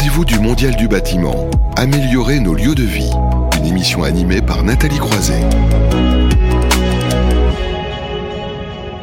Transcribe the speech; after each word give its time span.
rendez-vous 0.00 0.24
du 0.24 0.38
Mondial 0.38 0.76
du 0.76 0.88
bâtiment. 0.88 1.50
Améliorer 1.76 2.40
nos 2.40 2.54
lieux 2.54 2.74
de 2.74 2.84
vie. 2.84 3.10
Une 3.58 3.66
émission 3.66 4.02
animée 4.02 4.40
par 4.40 4.62
Nathalie 4.62 4.96
Croiset. 4.96 5.42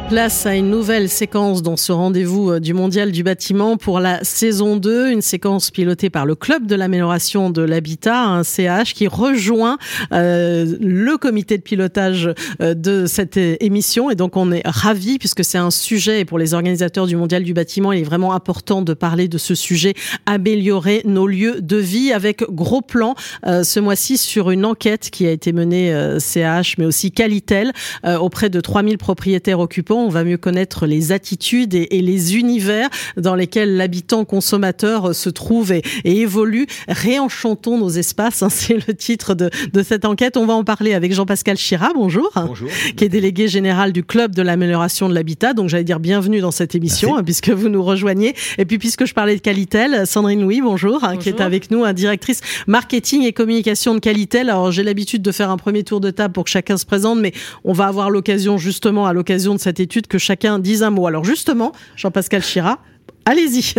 Place 0.08 0.46
à 0.46 0.54
une 0.54 0.70
nouvelle 0.70 1.10
séquence 1.10 1.62
dans 1.62 1.76
ce 1.76 1.92
rendez-vous 1.92 2.52
euh, 2.52 2.60
du 2.60 2.72
Mondial 2.72 3.12
du 3.12 3.22
bâtiment 3.22 3.76
pour 3.76 4.00
la 4.00 4.24
saison 4.24 4.76
2, 4.76 5.10
une 5.10 5.20
séquence 5.20 5.70
pilotée 5.70 6.08
par 6.08 6.24
le 6.24 6.34
Club 6.34 6.66
de 6.66 6.74
l'amélioration 6.74 7.50
de 7.50 7.60
l'habitat, 7.60 8.24
un 8.24 8.42
CH 8.42 8.94
qui 8.94 9.06
rejoint 9.06 9.76
euh, 10.12 10.76
le 10.80 11.18
comité 11.18 11.58
de 11.58 11.62
pilotage 11.62 12.30
euh, 12.62 12.72
de 12.72 13.04
cette 13.04 13.36
émission. 13.36 14.08
Et 14.08 14.14
donc 14.14 14.38
on 14.38 14.50
est 14.50 14.62
ravis 14.64 15.18
puisque 15.18 15.44
c'est 15.44 15.58
un 15.58 15.70
sujet 15.70 16.24
pour 16.24 16.38
les 16.38 16.54
organisateurs 16.54 17.06
du 17.06 17.16
Mondial 17.16 17.42
du 17.42 17.52
bâtiment, 17.52 17.92
il 17.92 18.00
est 18.00 18.04
vraiment 18.04 18.32
important 18.32 18.80
de 18.80 18.94
parler 18.94 19.28
de 19.28 19.36
ce 19.36 19.54
sujet, 19.54 19.92
améliorer 20.24 21.02
nos 21.04 21.26
lieux 21.26 21.60
de 21.60 21.76
vie 21.76 22.12
avec 22.12 22.44
gros 22.48 22.80
plan 22.80 23.14
ce 23.44 23.78
mois-ci 23.78 24.16
sur 24.16 24.50
une 24.50 24.64
enquête 24.64 25.10
qui 25.10 25.26
a 25.26 25.30
été 25.30 25.52
menée 25.52 25.92
CH 26.18 26.78
mais 26.78 26.86
aussi 26.86 27.12
Qualitel 27.12 27.72
auprès 28.04 28.48
de 28.48 28.60
3000 28.60 28.96
propriétaires 28.96 29.60
occupants 29.60 29.97
on 30.04 30.08
va 30.08 30.24
mieux 30.24 30.36
connaître 30.36 30.86
les 30.86 31.12
attitudes 31.12 31.74
et, 31.74 31.86
les 31.90 32.36
univers 32.36 32.88
dans 33.16 33.34
lesquels 33.34 33.76
l'habitant 33.76 34.24
consommateur 34.24 35.14
se 35.14 35.28
trouve 35.28 35.72
et, 35.72 35.82
évolue. 36.04 36.66
Réenchantons 36.88 37.78
nos 37.78 37.90
espaces, 37.90 38.42
hein, 38.42 38.48
c'est 38.50 38.74
le 38.86 38.94
titre 38.94 39.34
de, 39.34 39.50
cette 39.82 40.04
enquête. 40.04 40.36
On 40.36 40.46
va 40.46 40.54
en 40.54 40.64
parler 40.64 40.94
avec 40.94 41.12
Jean-Pascal 41.12 41.56
Chira, 41.56 41.90
bonjour, 41.94 42.30
bonjour, 42.34 42.68
qui 42.96 43.04
est 43.04 43.08
délégué 43.08 43.48
général 43.48 43.92
du 43.92 44.04
Club 44.04 44.34
de 44.34 44.42
l'amélioration 44.42 45.08
de 45.08 45.14
l'habitat. 45.14 45.52
Donc 45.52 45.68
j'allais 45.68 45.84
dire 45.84 46.00
bienvenue 46.00 46.40
dans 46.40 46.50
cette 46.50 46.74
émission, 46.74 47.16
hein, 47.16 47.24
puisque 47.24 47.50
vous 47.50 47.68
nous 47.68 47.82
rejoignez. 47.82 48.34
Et 48.58 48.64
puis 48.64 48.78
puisque 48.78 49.06
je 49.06 49.14
parlais 49.14 49.36
de 49.36 49.40
Qualitel, 49.40 50.06
Sandrine 50.06 50.42
Louis, 50.42 50.60
bonjour, 50.60 51.04
hein, 51.04 51.16
qui 51.16 51.28
est 51.28 51.40
avec 51.40 51.70
nous, 51.70 51.90
directrice 51.92 52.40
marketing 52.66 53.22
et 53.22 53.32
communication 53.32 53.94
de 53.94 54.00
Qualitel. 54.00 54.50
Alors 54.50 54.70
j'ai 54.70 54.82
l'habitude 54.82 55.22
de 55.22 55.32
faire 55.32 55.50
un 55.50 55.56
premier 55.56 55.82
tour 55.82 56.00
de 56.00 56.10
table 56.10 56.32
pour 56.32 56.44
que 56.44 56.50
chacun 56.50 56.76
se 56.76 56.86
présente, 56.86 57.18
mais 57.18 57.32
on 57.64 57.72
va 57.72 57.86
avoir 57.86 58.10
l'occasion 58.10 58.58
justement 58.58 59.06
à 59.06 59.12
l'occasion 59.12 59.54
de 59.54 59.60
cette 59.60 59.80
étude 59.80 59.87
que 60.08 60.18
chacun 60.18 60.58
dise 60.58 60.82
un 60.82 60.90
mot. 60.90 61.06
Alors 61.06 61.24
justement, 61.24 61.72
Jean-Pascal 61.96 62.42
Chira, 62.42 62.78
allez-y. 63.24 63.74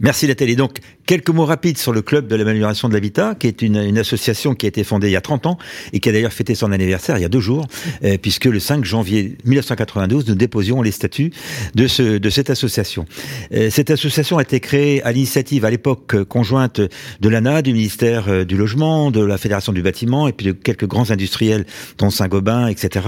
Merci 0.00 0.26
Nathalie. 0.26 0.56
Donc, 0.56 0.78
quelques 1.06 1.30
mots 1.30 1.44
rapides 1.44 1.78
sur 1.78 1.92
le 1.92 2.02
Club 2.02 2.26
de 2.26 2.36
l'amélioration 2.36 2.88
de 2.88 2.94
l'habitat, 2.94 3.34
qui 3.36 3.46
est 3.46 3.62
une, 3.62 3.76
une, 3.76 3.98
association 3.98 4.54
qui 4.54 4.66
a 4.66 4.68
été 4.68 4.84
fondée 4.84 5.08
il 5.08 5.12
y 5.12 5.16
a 5.16 5.20
30 5.20 5.46
ans 5.46 5.58
et 5.92 6.00
qui 6.00 6.08
a 6.08 6.12
d'ailleurs 6.12 6.32
fêté 6.32 6.54
son 6.54 6.72
anniversaire 6.72 7.16
il 7.16 7.22
y 7.22 7.24
a 7.24 7.28
deux 7.28 7.40
jours, 7.40 7.66
euh, 8.04 8.18
puisque 8.20 8.46
le 8.46 8.58
5 8.58 8.84
janvier 8.84 9.38
1992, 9.44 10.26
nous 10.28 10.34
déposions 10.34 10.82
les 10.82 10.90
statuts 10.90 11.30
de, 11.74 11.86
ce, 11.86 12.18
de 12.18 12.30
cette 12.30 12.50
association. 12.50 13.06
Euh, 13.54 13.70
cette 13.70 13.90
association 13.90 14.38
a 14.38 14.42
été 14.42 14.60
créée 14.60 15.02
à 15.04 15.12
l'initiative 15.12 15.64
à 15.64 15.70
l'époque 15.70 16.24
conjointe 16.24 16.80
de 16.80 17.28
l'ANA, 17.28 17.62
du 17.62 17.72
ministère 17.72 18.28
euh, 18.28 18.44
du 18.44 18.56
Logement, 18.56 19.10
de 19.10 19.20
la 19.20 19.38
Fédération 19.38 19.72
du 19.72 19.82
Bâtiment 19.82 20.26
et 20.28 20.32
puis 20.32 20.46
de 20.46 20.52
quelques 20.52 20.86
grands 20.86 21.10
industriels, 21.10 21.66
dont 21.98 22.10
Saint-Gobain, 22.10 22.66
etc. 22.66 23.06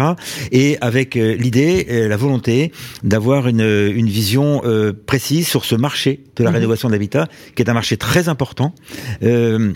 Et 0.52 0.78
avec 0.80 1.14
l'idée, 1.14 1.86
la 2.08 2.16
volonté 2.16 2.72
d'avoir 3.02 3.48
une, 3.48 3.60
une 3.60 4.08
vision 4.08 4.62
précise 5.06 5.48
sur 5.48 5.64
ce 5.64 5.74
marché 5.74 6.20
de 6.36 6.44
la 6.44 6.50
mmh. 6.50 6.54
rénovation 6.54 6.88
d'habitat, 6.88 7.28
qui 7.54 7.62
est 7.62 7.70
un 7.70 7.74
marché 7.74 7.87
très 7.96 8.28
important. 8.28 8.74
Euh, 9.22 9.72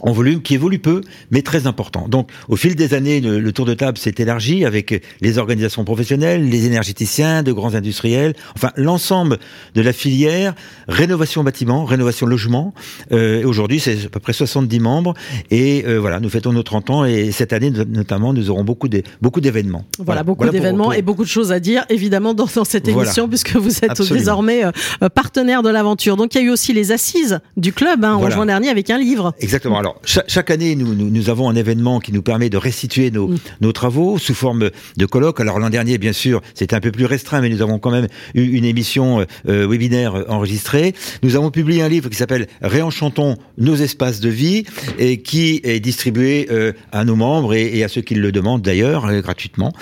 en 0.00 0.12
volume 0.12 0.42
qui 0.42 0.54
évolue 0.54 0.78
peu, 0.78 1.02
mais 1.30 1.42
très 1.42 1.66
important. 1.66 2.08
Donc, 2.08 2.30
au 2.48 2.56
fil 2.56 2.74
des 2.74 2.94
années, 2.94 3.20
le, 3.20 3.52
tour 3.52 3.66
de 3.66 3.74
table 3.74 3.98
s'est 3.98 4.14
élargi 4.18 4.64
avec 4.64 5.02
les 5.20 5.38
organisations 5.38 5.84
professionnelles, 5.84 6.48
les 6.48 6.66
énergéticiens, 6.66 7.42
de 7.42 7.52
grands 7.52 7.74
industriels, 7.74 8.34
enfin 8.54 8.70
l'ensemble 8.76 9.38
de 9.74 9.82
la 9.82 9.92
filière 9.92 10.54
rénovation 10.88 11.42
bâtiment, 11.42 11.84
rénovation 11.84 12.26
logement. 12.26 12.74
Euh, 13.12 13.44
Aujourd'hui, 13.44 13.80
c'est 13.80 14.06
à 14.06 14.08
peu 14.08 14.20
près 14.20 14.32
70 14.32 14.80
membres, 14.80 15.14
et 15.50 15.84
euh, 15.86 15.98
voilà, 15.98 16.20
nous 16.20 16.28
fêtons 16.28 16.52
nos 16.52 16.62
30 16.62 16.90
ans, 16.90 17.04
et 17.04 17.32
cette 17.32 17.52
année 17.52 17.70
notamment, 17.70 18.32
nous 18.32 18.50
aurons 18.50 18.64
beaucoup 18.64 18.88
de, 18.88 19.02
beaucoup 19.20 19.40
d'événements. 19.40 19.84
Voilà, 19.98 20.22
beaucoup 20.22 20.48
d'événements 20.48 20.92
et 20.92 21.02
beaucoup 21.02 21.24
de 21.24 21.28
choses 21.28 21.52
à 21.52 21.60
dire, 21.60 21.84
évidemment, 21.88 22.34
dans, 22.34 22.46
dans 22.54 22.64
cette 22.64 22.88
émission, 22.88 23.28
puisque 23.28 23.56
vous 23.56 23.84
êtes 23.84 24.00
désormais 24.12 24.64
euh, 24.64 25.08
partenaire 25.08 25.62
de 25.62 25.70
l'aventure. 25.70 26.16
Donc, 26.16 26.34
il 26.34 26.38
y 26.38 26.40
a 26.42 26.44
eu 26.44 26.50
aussi 26.50 26.72
les 26.72 26.92
assises 26.92 27.40
du 27.56 27.72
club 27.72 28.04
hein, 28.04 28.14
en 28.14 28.30
juin 28.30 28.46
dernier 28.46 28.68
avec 28.68 28.90
un 28.90 28.98
livre. 28.98 29.34
Exactement. 29.40 29.78
Alors, 29.78 29.89
chaque, 30.04 30.50
année, 30.50 30.74
nous, 30.76 30.94
nous, 30.94 31.30
avons 31.30 31.48
un 31.48 31.54
événement 31.54 32.00
qui 32.00 32.12
nous 32.12 32.22
permet 32.22 32.50
de 32.50 32.56
restituer 32.56 33.10
nos, 33.10 33.28
mm. 33.28 33.38
nos 33.60 33.72
travaux 33.72 34.18
sous 34.18 34.34
forme 34.34 34.70
de 34.96 35.06
colloques. 35.06 35.40
Alors 35.40 35.58
l'an 35.58 35.70
dernier, 35.70 35.98
bien 35.98 36.12
sûr, 36.12 36.40
c'était 36.54 36.74
un 36.74 36.80
peu 36.80 36.90
plus 36.90 37.04
restreint, 37.04 37.40
mais 37.40 37.48
nous 37.48 37.62
avons 37.62 37.78
quand 37.78 37.90
même 37.90 38.06
eu 38.34 38.42
une 38.42 38.64
émission 38.64 39.24
euh, 39.48 39.66
webinaire 39.66 40.24
enregistrée. 40.28 40.94
Nous 41.22 41.36
avons 41.36 41.50
publié 41.50 41.82
un 41.82 41.88
livre 41.88 42.08
qui 42.08 42.16
s'appelle 42.16 42.46
Réenchantons 42.62 43.36
nos 43.58 43.76
espaces 43.76 44.20
de 44.20 44.28
vie 44.28 44.64
et 44.98 45.22
qui 45.22 45.60
est 45.64 45.80
distribué 45.80 46.48
euh, 46.50 46.72
à 46.92 47.04
nos 47.04 47.16
membres 47.16 47.54
et, 47.54 47.82
à 47.82 47.88
ceux 47.88 48.00
qui 48.00 48.14
le 48.14 48.32
demandent 48.32 48.62
d'ailleurs 48.62 49.06
euh, 49.06 49.20
gratuitement. 49.20 49.72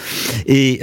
Et 0.46 0.80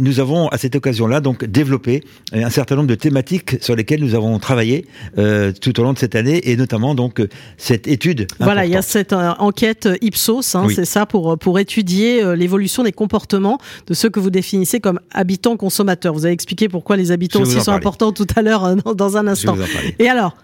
nous 0.00 0.20
avons 0.20 0.48
à 0.48 0.58
cette 0.58 0.76
occasion-là 0.76 1.20
donc 1.20 1.44
développé 1.44 2.02
un 2.32 2.50
certain 2.50 2.76
nombre 2.76 2.88
de 2.88 2.94
thématiques 2.94 3.56
sur 3.62 3.74
lesquelles 3.76 4.00
nous 4.00 4.14
avons 4.14 4.38
travaillé 4.38 4.86
tout 5.16 5.80
au 5.80 5.82
long 5.82 5.92
de 5.92 5.98
cette 5.98 6.14
année 6.14 6.50
et 6.50 6.56
notamment 6.56 6.94
donc 6.94 7.22
cette 7.56 7.88
étude. 7.88 8.26
Voilà, 8.50 8.66
il 8.66 8.72
y 8.72 8.76
a 8.76 8.82
cette 8.82 9.12
euh, 9.12 9.30
enquête 9.38 9.88
Ipsos, 10.00 10.56
hein, 10.56 10.66
c'est 10.74 10.84
ça, 10.84 11.06
pour, 11.06 11.38
pour 11.38 11.60
étudier 11.60 12.20
euh, 12.20 12.34
l'évolution 12.34 12.82
des 12.82 12.90
comportements 12.90 13.60
de 13.86 13.94
ceux 13.94 14.10
que 14.10 14.18
vous 14.18 14.30
définissez 14.30 14.80
comme 14.80 14.98
habitants 15.12 15.56
consommateurs. 15.56 16.12
Vous 16.12 16.24
avez 16.24 16.34
expliqué 16.34 16.68
pourquoi 16.68 16.96
les 16.96 17.12
habitants 17.12 17.42
aussi 17.42 17.60
sont 17.60 17.70
importants 17.70 18.10
tout 18.10 18.26
à 18.34 18.42
l'heure 18.42 18.64
euh, 18.64 18.74
dans, 18.96 19.16
un 19.16 19.28
instant. 19.28 19.54
Et 20.00 20.08
alors, 20.08 20.36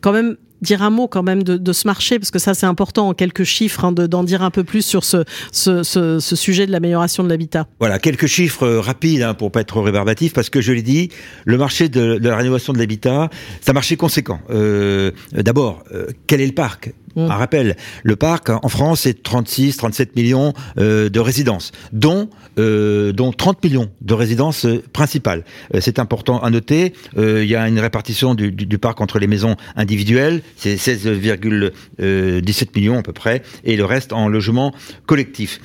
quand 0.00 0.10
même 0.10 0.36
dire 0.62 0.82
un 0.82 0.90
mot 0.90 1.06
quand 1.06 1.22
même 1.22 1.44
de, 1.44 1.72
ce 1.72 1.86
marché 1.86 2.18
parce 2.18 2.30
que 2.30 2.38
ça 2.38 2.54
c'est 2.54 2.64
important 2.64 3.08
en 3.08 3.14
quelques 3.14 3.44
chiffres 3.44 3.84
hein, 3.84 3.92
d'en 3.92 4.24
dire 4.24 4.42
un 4.42 4.50
peu 4.50 4.64
plus 4.64 4.80
sur 4.80 5.04
ce, 5.04 5.24
ce, 5.52 5.82
ce, 5.82 6.36
sujet 6.36 6.66
de 6.66 6.72
l'amélioration 6.72 7.22
de 7.22 7.28
l'habitat. 7.28 7.66
Voilà 7.80 7.98
quelques 7.98 8.26
chiffres 8.26 8.66
rapides 8.66 9.20
hein, 9.20 9.34
pour 9.34 9.52
pas 9.52 9.60
être 9.60 9.78
rébarbatif 9.78 10.32
parce 10.32 10.48
que 10.48 10.62
je 10.62 10.72
l'ai 10.72 10.80
dit 10.80 11.10
le 11.44 11.58
marché 11.58 11.90
de, 11.90 12.18
la 12.20 12.36
rénovation 12.36 12.72
de 12.72 12.78
l'habitat 12.78 13.28
c'est 13.60 13.70
un 13.70 13.74
marché 13.74 13.96
conséquent. 13.96 14.40
Euh, 14.48 15.10
D'abord 15.32 15.84
quel 16.26 16.40
est 16.40 16.46
le 16.46 16.52
parc? 16.52 16.94
Mm. 17.16 17.30
Un 17.30 17.34
rappel, 17.34 17.76
le 18.02 18.16
parc 18.16 18.50
en 18.50 18.68
France 18.68 19.02
c'est 19.02 19.22
36, 19.22 19.76
37 19.76 20.16
millions 20.16 20.52
euh, 20.78 21.08
de 21.08 21.20
résidences, 21.20 21.72
dont 21.92 22.28
euh, 22.58 23.12
dont 23.12 23.32
30 23.32 23.64
millions 23.64 23.90
de 24.00 24.14
résidences 24.14 24.64
euh, 24.64 24.80
principales. 24.92 25.44
Euh, 25.74 25.80
c'est 25.80 25.98
important 25.98 26.40
à 26.40 26.50
noter. 26.50 26.92
il 27.16 27.44
y 27.46 27.56
a 27.56 27.66
une 27.68 27.80
répartition 27.80 28.34
du, 28.34 28.52
du, 28.52 28.66
du 28.66 28.78
parc 28.78 29.00
entre 29.00 29.18
les 29.18 29.26
maisons 29.26 29.56
individuelles, 29.76 30.42
c'est 30.56 30.76
16,17 30.76 32.68
millions 32.76 32.98
à 32.98 33.02
peu 33.02 33.12
près, 33.12 33.42
et 33.64 33.76
le 33.76 33.84
reste 33.84 34.12
en 34.12 34.28
logement 34.28 34.72
collectif. 35.06 35.60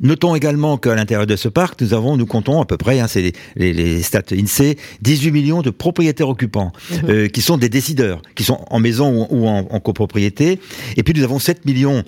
notons 0.00 0.34
également 0.34 0.76
qu'à 0.76 0.94
l'intérieur 0.94 1.26
de 1.26 1.36
ce 1.36 1.48
parc, 1.48 1.80
nous 1.80 1.94
avons, 1.94 2.16
nous 2.16 2.26
comptons 2.26 2.60
à 2.60 2.66
peu 2.66 2.76
près, 2.76 3.00
hein, 3.00 3.06
c'est 3.08 3.22
les, 3.22 3.32
les, 3.56 3.72
les, 3.72 4.02
stats 4.02 4.32
INSEE, 4.32 4.76
18 5.02 5.30
millions 5.30 5.62
de 5.62 5.70
propriétaires 5.70 6.28
occupants, 6.28 6.72
mm-hmm. 6.92 7.30
qui 7.30 7.40
sont 7.40 7.56
des 7.56 7.68
décideurs, 7.68 8.20
qui 8.34 8.44
sont 8.44 8.64
en 8.70 8.80
maison 8.80 9.26
ou, 9.30 9.44
ou 9.44 9.48
en, 9.48 9.66
en 9.70 9.80
copropriété 9.80 10.45
et 10.96 11.02
puis 11.02 11.14
nous 11.14 11.24
avons 11.24 11.38
7 11.38 11.64
millions 11.64 12.04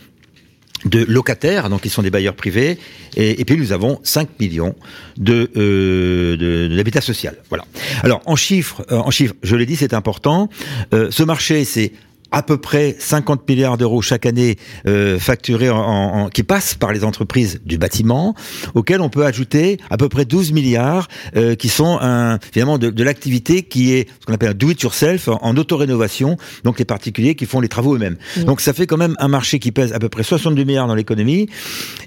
de 0.84 1.04
locataires, 1.04 1.68
donc 1.68 1.82
qui 1.82 1.88
sont 1.88 2.02
des 2.02 2.10
bailleurs 2.10 2.34
privés, 2.34 2.78
et, 3.16 3.44
puis 3.44 3.56
nous 3.56 3.72
avons 3.72 3.98
5 4.04 4.28
millions 4.38 4.74
de, 5.16 5.50
euh, 5.56 7.00
social. 7.00 7.36
Voilà. 7.48 7.64
Alors 8.02 8.22
en 8.26 8.36
chiffres, 8.36 8.84
euh, 8.90 8.96
en 8.98 9.10
chiffres, 9.10 9.34
je 9.42 9.56
l'ai 9.56 9.66
dit, 9.66 9.76
c'est 9.76 9.94
important. 9.94 10.48
Euh, 10.92 11.08
ce 11.10 11.22
marché, 11.22 11.64
c'est 11.64 11.92
à 12.30 12.42
peu 12.42 12.58
près 12.58 12.96
50 12.98 13.48
milliards 13.48 13.78
d'euros 13.78 14.02
chaque 14.02 14.26
année 14.26 14.56
euh, 14.86 15.18
facturés 15.18 15.70
en, 15.70 16.28
qui 16.28 16.42
passent 16.42 16.74
par 16.74 16.92
les 16.92 17.04
entreprises 17.04 17.60
du 17.64 17.78
bâtiment, 17.78 18.34
auxquels 18.74 19.00
on 19.00 19.08
peut 19.08 19.24
ajouter 19.24 19.78
à 19.90 19.96
peu 19.96 20.08
près 20.08 20.24
12 20.24 20.52
milliards 20.52 21.08
euh, 21.36 21.54
qui 21.54 21.68
sont 21.68 21.98
un, 22.00 22.38
finalement 22.52 22.78
de, 22.78 22.90
de 22.90 23.04
l'activité 23.04 23.62
qui 23.62 23.92
est 23.92 24.08
ce 24.20 24.26
qu'on 24.26 24.34
appelle 24.34 24.50
un 24.50 24.54
do-it-yourself 24.54 25.28
en, 25.28 25.56
auto-rénovation, 25.56 26.36
donc 26.64 26.78
les 26.78 26.84
particuliers 26.84 27.34
qui 27.34 27.46
font 27.46 27.60
les 27.60 27.68
travaux 27.68 27.96
eux-mêmes. 27.96 28.16
Donc 28.44 28.60
ça 28.60 28.72
fait 28.72 28.86
quand 28.86 28.96
même 28.96 29.16
un 29.18 29.28
marché 29.28 29.58
qui 29.58 29.72
pèse 29.72 29.92
à 29.92 29.98
peu 29.98 30.08
près 30.08 30.22
62 30.22 30.64
milliards 30.64 30.86
dans 30.86 30.94
l'économie, 30.94 31.48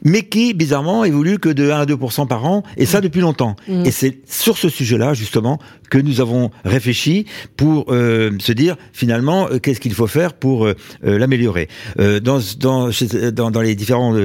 mais 0.04 0.24
qui 0.24 0.54
bizarrement 0.54 1.04
évolue 1.04 1.40
que 1.40 1.50
de 1.50 1.70
1 1.70 1.82
à 1.82 1.86
2 1.86 1.98
par 2.28 2.46
an, 2.46 2.64
et 2.78 2.86
ça 2.86 3.02
depuis 3.02 3.22
longtemps. 3.22 3.56
Et 3.68 3.92
c'est 3.92 4.20
sur 4.30 4.58
ce 4.58 4.70
sujet-là 4.70 5.14
justement 5.14 5.60
que 5.90 5.98
nous 5.98 6.22
avons 6.22 6.52
réfléchi 6.64 7.26
pour 7.58 7.86
euh, 7.90 8.32
se 8.40 8.54
dire 8.54 8.78
finalement 8.94 9.48
euh, 9.52 9.60
qu'est-ce 9.60 9.80
qu'il 9.80 9.94
faut 9.94 10.08
pour 10.40 10.66
euh, 10.66 10.76
l'améliorer. 11.04 11.68
dans, 11.98 12.40
dans, 12.60 13.62
les 13.62 13.76
différents 13.76 14.16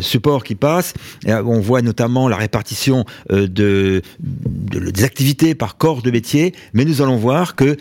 supports 0.00 0.44
qui 0.44 0.54
passent, 0.54 0.94
on 1.26 1.60
voit 1.60 1.82
notamment 1.82 2.28
la 2.28 2.36
répartition 2.36 3.04
de, 3.30 4.02
des 4.20 5.04
activités 5.04 5.54
par 5.54 5.76
corps 5.76 6.02
de 6.02 6.10
métier, 6.10 6.54
mais 6.72 6.84
nous 6.84 7.02
allons 7.02 7.16
voir 7.16 7.54
que 7.54 7.76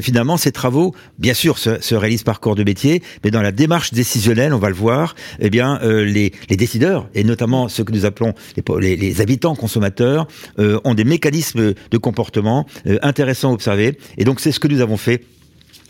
finalement 0.00 0.36
ces 0.36 0.52
travaux, 0.52 0.94
bien 1.18 1.34
sûr, 1.34 1.58
se, 1.58 1.80
se, 1.80 1.94
réalisent 1.94 2.22
par 2.22 2.40
corps 2.40 2.54
de 2.54 2.64
métier, 2.64 3.02
mais 3.24 3.30
dans 3.30 3.42
la 3.42 3.52
démarche 3.52 3.92
décisionnelle, 3.92 4.54
on 4.54 4.58
va 4.58 4.68
le 4.68 4.74
voir, 4.74 5.14
eh 5.40 5.50
bien 5.50 5.78
les, 5.82 6.32
décideurs 6.50 7.08
et 7.14 7.24
notamment 7.24 7.68
ceux 7.68 7.84
que 7.84 7.92
nous 7.92 8.04
appelons 8.04 8.34
les, 8.80 8.96
les, 8.96 9.20
habitants 9.20 9.54
consommateurs 9.54 10.26
ont 10.58 10.94
des 10.94 11.04
mécanismes 11.04 11.74
de 11.90 11.98
comportement 11.98 12.66
euh, 12.86 12.98
intéressant 13.02 13.50
à 13.50 13.52
observer. 13.52 13.98
Et 14.18 14.24
donc 14.24 14.40
c'est 14.40 14.52
ce 14.52 14.60
que 14.60 14.68
nous 14.68 14.80
avons 14.80 14.96
fait 14.96 15.24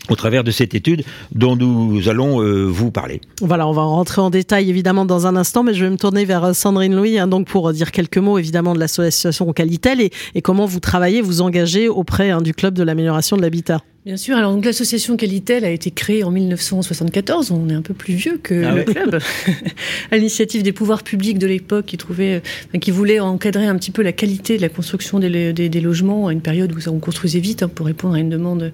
au 0.09 0.17
travers 0.17 0.45
de 0.45 0.51
cette 0.51 0.75
étude 0.75 1.05
dont 1.33 1.57
nous 1.57 2.09
allons 2.09 2.43
euh, 2.43 2.65
vous 2.65 2.91
parler. 2.91 3.21
Voilà, 3.41 3.67
on 3.69 3.73
va 3.73 3.83
rentrer 3.83 4.21
en 4.21 4.31
détail 4.31 4.69
évidemment 4.69 5.05
dans 5.05 5.27
un 5.27 5.37
instant, 5.37 5.63
mais 5.63 5.75
je 5.75 5.85
vais 5.85 5.91
me 5.91 5.97
tourner 5.97 6.25
vers 6.25 6.45
euh, 6.45 6.53
Sandrine 6.53 6.95
Louis 6.95 7.19
hein, 7.19 7.29
donc 7.29 7.47
pour 7.47 7.73
dire 7.73 7.93
quelques 7.93 8.19
mots 8.19 8.39
évidemment 8.39 8.75
de 8.75 8.81
l'association 8.81 9.53
Qualitel 9.53 10.01
et, 10.01 10.11
et, 10.35 10.43
comment 10.43 10.67
vous 10.67 10.81
travaillez, 10.81 11.23
vous 11.23 11.41
engagez 11.41 11.89
auprès 11.89 12.31
hein, 12.31 12.41
du 12.41 12.55
club 12.55 12.75
de 12.75 12.83
l'amélioration 12.83 13.37
de 13.37 13.43
l'habitat. 13.43 13.81
Bien 14.05 14.17
sûr. 14.17 14.37
Alors, 14.37 14.59
l'association 14.61 15.17
Qualitel 15.17 15.65
a 15.65 15.71
été 15.71 15.93
créée 15.93 16.25
en 16.25 16.33
1974. 16.33 17.53
On 17.53 17.69
est 17.69 17.73
un 17.73 17.83
peu 17.83 17.95
plus 17.95 18.15
vieux 18.15 18.37
que 18.43 18.65
ah 18.65 18.75
le 18.75 18.83
club. 18.83 19.21
à 20.11 20.17
l'initiative 20.17 20.65
des 20.65 20.73
pouvoirs 20.73 21.05
publics 21.05 21.39
de 21.39 21.47
l'époque 21.47 21.87
qui 21.87 21.99
trouvaient, 21.99 22.43
qui 22.81 22.91
voulaient 22.91 23.21
encadrer 23.21 23.67
un 23.67 23.77
petit 23.77 23.93
peu 23.93 24.03
la 24.03 24.11
qualité 24.11 24.57
de 24.57 24.63
la 24.63 24.69
construction 24.69 25.21
des, 25.21 25.53
des, 25.53 25.69
des 25.69 25.81
logements 25.81 26.27
à 26.27 26.33
une 26.33 26.41
période 26.41 26.73
où 26.73 26.91
on 26.91 26.99
construisait 26.99 27.39
vite 27.39 27.63
hein, 27.63 27.69
pour 27.73 27.87
répondre 27.87 28.17
à 28.17 28.19
une 28.19 28.29
demande, 28.29 28.73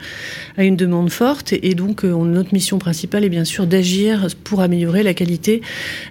à 0.56 0.64
une 0.64 0.76
demande 0.76 1.10
forte. 1.10 1.52
Et 1.52 1.74
donc, 1.74 2.06
euh, 2.06 2.24
notre 2.24 2.54
mission 2.54 2.78
principale 2.78 3.22
est 3.22 3.28
bien 3.28 3.44
sûr 3.44 3.66
d'agir 3.66 4.28
pour 4.44 4.62
améliorer 4.62 5.02
la 5.02 5.12
qualité 5.12 5.60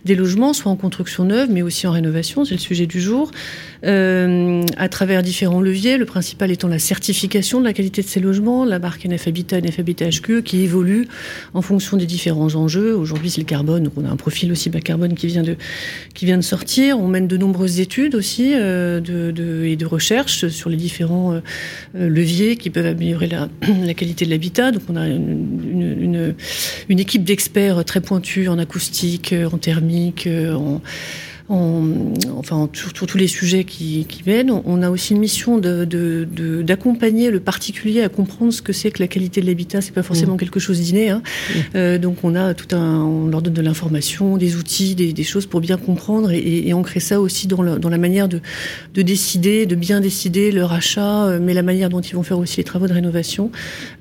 des 0.05 0.13
logements, 0.13 0.53
soit 0.53 0.71
en 0.71 0.75
construction 0.75 1.25
neuve, 1.25 1.49
mais 1.51 1.63
aussi 1.63 1.87
en 1.87 1.91
rénovation. 1.91 2.45
C'est 2.45 2.53
le 2.53 2.59
sujet 2.59 2.85
du 2.85 3.01
jour. 3.01 3.31
Euh, 3.85 4.63
à 4.77 4.89
travers 4.89 5.21
différents 5.21 5.61
leviers. 5.61 5.97
Le 5.97 6.05
principal 6.05 6.49
étant 6.49 6.67
la 6.67 6.79
certification 6.79 7.59
de 7.59 7.65
la 7.65 7.73
qualité 7.73 8.01
de 8.01 8.07
ces 8.07 8.19
logements, 8.19 8.65
la 8.65 8.79
marque 8.79 9.05
NF 9.07 9.27
Habitat, 9.27 9.61
NF 9.61 9.79
Habitat 9.79 10.09
HQ, 10.09 10.43
qui 10.43 10.61
évolue 10.61 11.07
en 11.53 11.61
fonction 11.61 11.97
des 11.97 12.05
différents 12.05 12.55
enjeux. 12.55 12.95
Aujourd'hui, 12.95 13.29
c'est 13.29 13.41
le 13.41 13.45
carbone, 13.45 13.83
donc 13.83 13.93
on 13.97 14.05
a 14.05 14.09
un 14.09 14.15
profil 14.15 14.51
aussi 14.51 14.69
bas 14.69 14.79
carbone 14.79 15.13
qui 15.15 15.27
vient 15.27 15.43
de, 15.43 15.55
qui 16.13 16.25
vient 16.25 16.37
de 16.37 16.43
sortir. 16.43 16.99
On 16.99 17.07
mène 17.07 17.27
de 17.27 17.37
nombreuses 17.37 17.79
études 17.79 18.15
aussi 18.15 18.53
euh, 18.55 18.99
et 19.63 19.75
de 19.75 19.85
recherche 19.85 20.47
sur 20.47 20.69
les 20.69 20.77
différents 20.77 21.33
euh, 21.33 21.39
leviers 22.09 22.57
qui 22.57 22.69
peuvent 22.69 22.85
améliorer 22.85 23.27
la, 23.85 23.93
qualité 23.93 24.25
de 24.25 24.29
l'habitat. 24.29 24.71
Donc 24.71 24.83
on 24.89 24.95
a 24.95 25.07
une, 25.07 25.97
une, 26.01 26.35
une 26.89 26.99
équipe 26.99 27.23
d'experts 27.23 27.83
très 27.85 28.01
pointue 28.01 28.47
en 28.47 28.59
acoustique, 28.59 29.33
en 29.51 29.57
thermique, 29.57 30.27
en 30.27 30.81
enfin 31.49 32.69
sur, 32.73 32.91
tous 32.93 33.17
les 33.17 33.27
sujets 33.27 33.63
qui, 33.63 34.05
qui 34.05 34.23
viennent. 34.23 34.51
On 34.51 34.81
a 34.81 34.89
aussi 34.89 35.13
une 35.13 35.19
mission 35.19 35.57
d'accompagner 35.57 37.25
de, 37.25 37.31
de, 37.31 37.33
le 37.33 37.39
particulier 37.39 38.01
à 38.01 38.09
comprendre 38.09 38.51
ce 38.51 38.61
que 38.61 38.73
c'est 38.73 38.91
que 38.91 39.01
la 39.01 39.07
qualité 39.07 39.39
de 39.39 39.45
l'habitat. 39.45 39.81
C'est 39.81 39.93
pas 39.93 40.03
forcément 40.03 40.35
mmh. 40.35 40.39
quelque 40.39 40.59
chose 40.59 40.81
d'inné. 40.81 41.09
Hein. 41.09 41.21
Mmh. 41.23 41.59
Euh, 41.75 41.97
donc 41.97 42.17
on 42.23 42.35
a 42.35 42.53
tout 42.53 42.75
un, 42.75 43.01
on 43.01 43.27
leur 43.27 43.41
donne 43.41 43.53
de 43.53 43.61
l'information, 43.61 44.37
des 44.37 44.57
outils, 44.57 44.95
des, 44.95 45.13
des, 45.13 45.23
choses 45.23 45.45
pour 45.45 45.61
bien 45.61 45.77
comprendre 45.77 46.31
et, 46.31 46.67
et, 46.67 46.73
ancrer 46.73 46.99
ça 46.99 47.21
aussi 47.21 47.47
dans, 47.47 47.61
le, 47.61 47.79
dans 47.79 47.89
la 47.89 47.97
manière 47.97 48.27
de, 48.27 48.41
de 48.93 49.01
décider, 49.01 49.65
de 49.65 49.75
bien 49.75 50.01
décider 50.01 50.51
leur 50.51 50.73
achat, 50.73 51.27
euh, 51.27 51.39
mais 51.41 51.53
la 51.53 51.63
manière 51.63 51.89
dont 51.89 52.01
ils 52.01 52.15
vont 52.15 52.23
faire 52.23 52.39
aussi 52.39 52.57
les 52.57 52.63
travaux 52.65 52.87
de 52.87 52.93
rénovation 52.93 53.51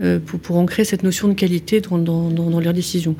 euh, 0.02 0.18
pour, 0.24 0.40
pour 0.40 0.56
ancrer 0.56 0.84
cette 0.84 1.04
notion 1.04 1.28
de 1.28 1.34
qualité 1.34 1.80
dans, 1.80 1.98
dans, 1.98 2.28
dans, 2.30 2.50
dans 2.50 2.60
leurs 2.60 2.74
décisions. 2.74 3.14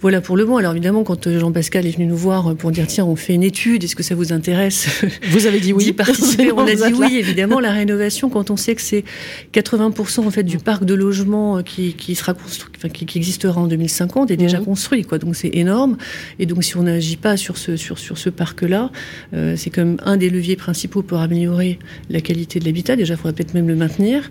Voilà 0.00 0.20
pour 0.20 0.36
le 0.36 0.44
moment. 0.44 0.58
Alors 0.58 0.72
évidemment, 0.72 1.02
quand 1.02 1.26
euh, 1.26 1.40
Jean-Pascal 1.40 1.86
est 1.86 1.96
venu 1.96 2.06
nous 2.06 2.16
voir 2.16 2.54
pour 2.54 2.70
dire 2.70 2.86
tiens, 2.86 3.04
on 3.04 3.16
fait 3.16 3.34
une 3.34 3.42
étude 3.42 3.63
est-ce 3.72 3.96
que 3.96 4.02
ça 4.02 4.14
vous 4.14 4.32
intéresse 4.32 5.04
Vous 5.30 5.46
avez 5.46 5.60
dit 5.60 5.72
oui. 5.72 5.92
participer. 5.92 6.52
On 6.52 6.66
a 6.66 6.74
dit 6.74 6.92
oui, 6.94 7.16
évidemment. 7.16 7.60
La 7.60 7.72
rénovation, 7.72 8.28
quand 8.28 8.50
on 8.50 8.56
sait 8.56 8.74
que 8.74 8.82
c'est 8.82 9.04
80% 9.52 10.20
en 10.20 10.30
fait 10.30 10.42
du 10.42 10.58
parc 10.58 10.84
de 10.84 10.94
logements 10.94 11.62
qui, 11.62 11.94
qui 11.94 12.14
sera 12.14 12.34
construit, 12.34 12.72
enfin, 12.76 12.88
qui, 12.88 13.06
qui, 13.06 13.18
existera 13.18 13.60
en 13.60 13.66
2050 13.66 14.30
est 14.30 14.36
déjà 14.36 14.60
mmh. 14.60 14.64
construit, 14.64 15.04
quoi. 15.04 15.18
Donc 15.18 15.36
c'est 15.36 15.54
énorme. 15.54 15.96
Et 16.38 16.46
donc 16.46 16.62
si 16.62 16.76
on 16.76 16.82
n'agit 16.82 17.16
pas 17.16 17.36
sur 17.36 17.56
ce 17.56 17.76
sur 17.76 17.98
sur 17.98 18.18
ce 18.18 18.30
parc-là, 18.30 18.90
euh, 19.32 19.54
c'est 19.56 19.70
comme 19.70 19.96
un 20.04 20.16
des 20.16 20.30
leviers 20.30 20.56
principaux 20.56 21.02
pour 21.02 21.18
améliorer 21.18 21.78
la 22.10 22.20
qualité 22.20 22.60
de 22.60 22.64
l'habitat. 22.64 22.96
Déjà, 22.96 23.14
il 23.14 23.16
faudrait 23.16 23.32
peut-être 23.32 23.54
même 23.54 23.68
le 23.68 23.76
maintenir. 23.76 24.30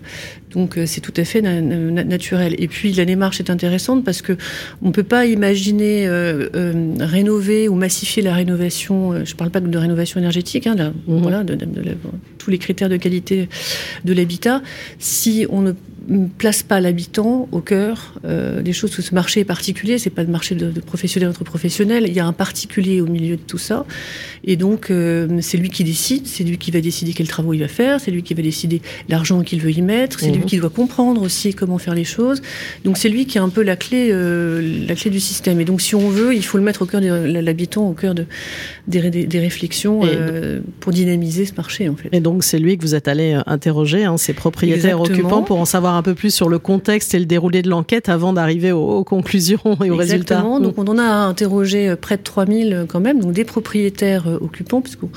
Donc 0.54 0.78
euh, 0.78 0.86
c'est 0.86 1.00
tout 1.00 1.12
à 1.16 1.24
fait 1.24 1.42
na 1.42 1.60
na 1.60 2.04
naturel. 2.04 2.54
Et 2.58 2.68
puis 2.68 2.92
la 2.92 3.04
démarche 3.04 3.40
est 3.40 3.50
intéressante 3.50 4.04
parce 4.04 4.22
que 4.22 4.36
on 4.82 4.92
peut 4.92 5.02
pas 5.02 5.26
imaginer 5.26 6.06
euh, 6.06 6.48
euh, 6.54 6.94
rénover 7.00 7.68
ou 7.68 7.74
massifier 7.74 8.22
la 8.22 8.34
rénovation 8.34 9.23
je 9.24 9.32
ne 9.32 9.36
parle 9.36 9.50
pas 9.50 9.60
de 9.60 9.78
rénovation 9.78 10.20
énergétique, 10.20 10.66
hein, 10.66 10.74
là, 10.74 10.90
mmh. 10.90 11.16
voilà, 11.18 11.44
de, 11.44 11.54
de, 11.54 11.64
de, 11.64 11.96
tous 12.44 12.50
les 12.50 12.58
critères 12.58 12.88
de 12.88 12.96
qualité 12.96 13.48
de 14.04 14.12
l'habitat, 14.12 14.62
si 14.98 15.46
on 15.48 15.62
ne 15.62 15.72
place 16.38 16.62
pas 16.62 16.80
l'habitant 16.80 17.48
au 17.52 17.60
cœur 17.60 18.14
euh, 18.24 18.62
des 18.62 18.72
choses. 18.72 18.90
Ce 18.90 19.14
marché 19.14 19.40
est 19.40 19.44
particulier, 19.44 19.98
c'est 19.98 20.10
pas 20.10 20.22
le 20.22 20.30
marché 20.30 20.54
de, 20.54 20.70
de, 20.70 20.80
professionnel 20.80 21.28
entre 21.28 21.44
professionnels. 21.44 22.04
Il 22.06 22.14
y 22.14 22.20
a 22.20 22.26
un 22.26 22.32
particulier 22.32 23.00
au 23.00 23.06
milieu 23.06 23.36
de 23.36 23.42
tout 23.42 23.58
ça, 23.58 23.86
et 24.44 24.56
donc 24.56 24.90
euh, 24.90 25.38
c'est 25.40 25.56
lui 25.56 25.70
qui 25.70 25.84
décide. 25.84 26.26
C'est 26.26 26.44
lui 26.44 26.58
qui 26.58 26.70
va 26.70 26.80
décider 26.80 27.12
quels 27.12 27.28
travaux 27.28 27.54
il 27.54 27.60
va 27.60 27.68
faire. 27.68 28.00
C'est 28.00 28.10
lui 28.10 28.22
qui 28.22 28.34
va 28.34 28.42
décider 28.42 28.82
l'argent 29.08 29.42
qu'il 29.42 29.60
veut 29.60 29.72
y 29.72 29.82
mettre. 29.82 30.20
C'est 30.20 30.30
mmh. 30.30 30.34
lui 30.34 30.44
qui 30.44 30.58
doit 30.58 30.70
comprendre 30.70 31.22
aussi 31.22 31.54
comment 31.54 31.78
faire 31.78 31.94
les 31.94 32.04
choses. 32.04 32.42
Donc 32.84 32.98
c'est 32.98 33.08
lui 33.08 33.26
qui 33.26 33.38
a 33.38 33.42
un 33.42 33.48
peu 33.48 33.62
la 33.62 33.76
clé, 33.76 34.08
euh, 34.10 34.86
la 34.86 34.94
clé 34.94 35.10
du 35.10 35.20
système. 35.20 35.60
Et 35.60 35.64
donc 35.64 35.80
si 35.80 35.94
on 35.94 36.08
veut, 36.08 36.34
il 36.34 36.44
faut 36.44 36.58
le 36.58 36.64
mettre 36.64 36.82
au 36.82 36.86
cœur 36.86 37.00
de 37.00 37.08
l'habitant, 37.08 37.88
au 37.88 37.94
cœur 37.94 38.14
de, 38.14 38.26
des, 38.88 39.10
des, 39.10 39.26
des 39.26 39.40
réflexions 39.40 40.02
pour 40.80 40.92
dynamiser 40.92 41.46
ce 41.46 41.54
marché 41.54 41.88
en 41.88 41.96
fait. 41.96 42.08
Et 42.12 42.20
donc 42.20 42.33
c'est 42.42 42.58
lui 42.58 42.76
que 42.76 42.82
vous 42.82 42.94
êtes 42.94 43.08
allé 43.08 43.38
interroger, 43.46 44.04
hein, 44.04 44.16
ses 44.16 44.32
propriétaires 44.32 44.98
Exactement. 44.98 45.26
occupants, 45.26 45.42
pour 45.42 45.60
en 45.60 45.64
savoir 45.64 45.94
un 45.94 46.02
peu 46.02 46.14
plus 46.14 46.34
sur 46.34 46.48
le 46.48 46.58
contexte 46.58 47.14
et 47.14 47.18
le 47.18 47.26
déroulé 47.26 47.62
de 47.62 47.68
l'enquête 47.68 48.08
avant 48.08 48.32
d'arriver 48.32 48.72
aux, 48.72 48.88
aux, 48.88 49.04
conclusions 49.04 49.58
et 49.84 49.90
aux 49.90 50.00
Exactement. 50.00 50.54
résultats. 50.54 50.60
Donc 50.60 50.78
on 50.78 50.86
en 50.86 50.98
a 50.98 51.04
interrogé 51.04 51.94
près 51.96 52.16
de 52.16 52.22
3000 52.22 52.86
quand 52.88 53.00
même, 53.00 53.20
donc 53.20 53.32
des 53.32 53.44
propriétaires 53.44 54.26
occupants, 54.40 54.80
puisqu'on 54.80 55.08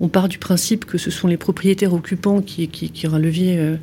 on 0.00 0.08
part 0.08 0.28
du 0.28 0.38
principe 0.38 0.84
que 0.84 0.98
ce 0.98 1.10
sont 1.10 1.28
les 1.28 1.36
propriétaires 1.36 1.94
occupants 1.94 2.40
qui, 2.40 2.68
qui, 2.68 2.90
qui 2.90 3.06
ont 3.06 3.14
un 3.14 3.18
levier 3.18 3.58
euh, 3.58 3.76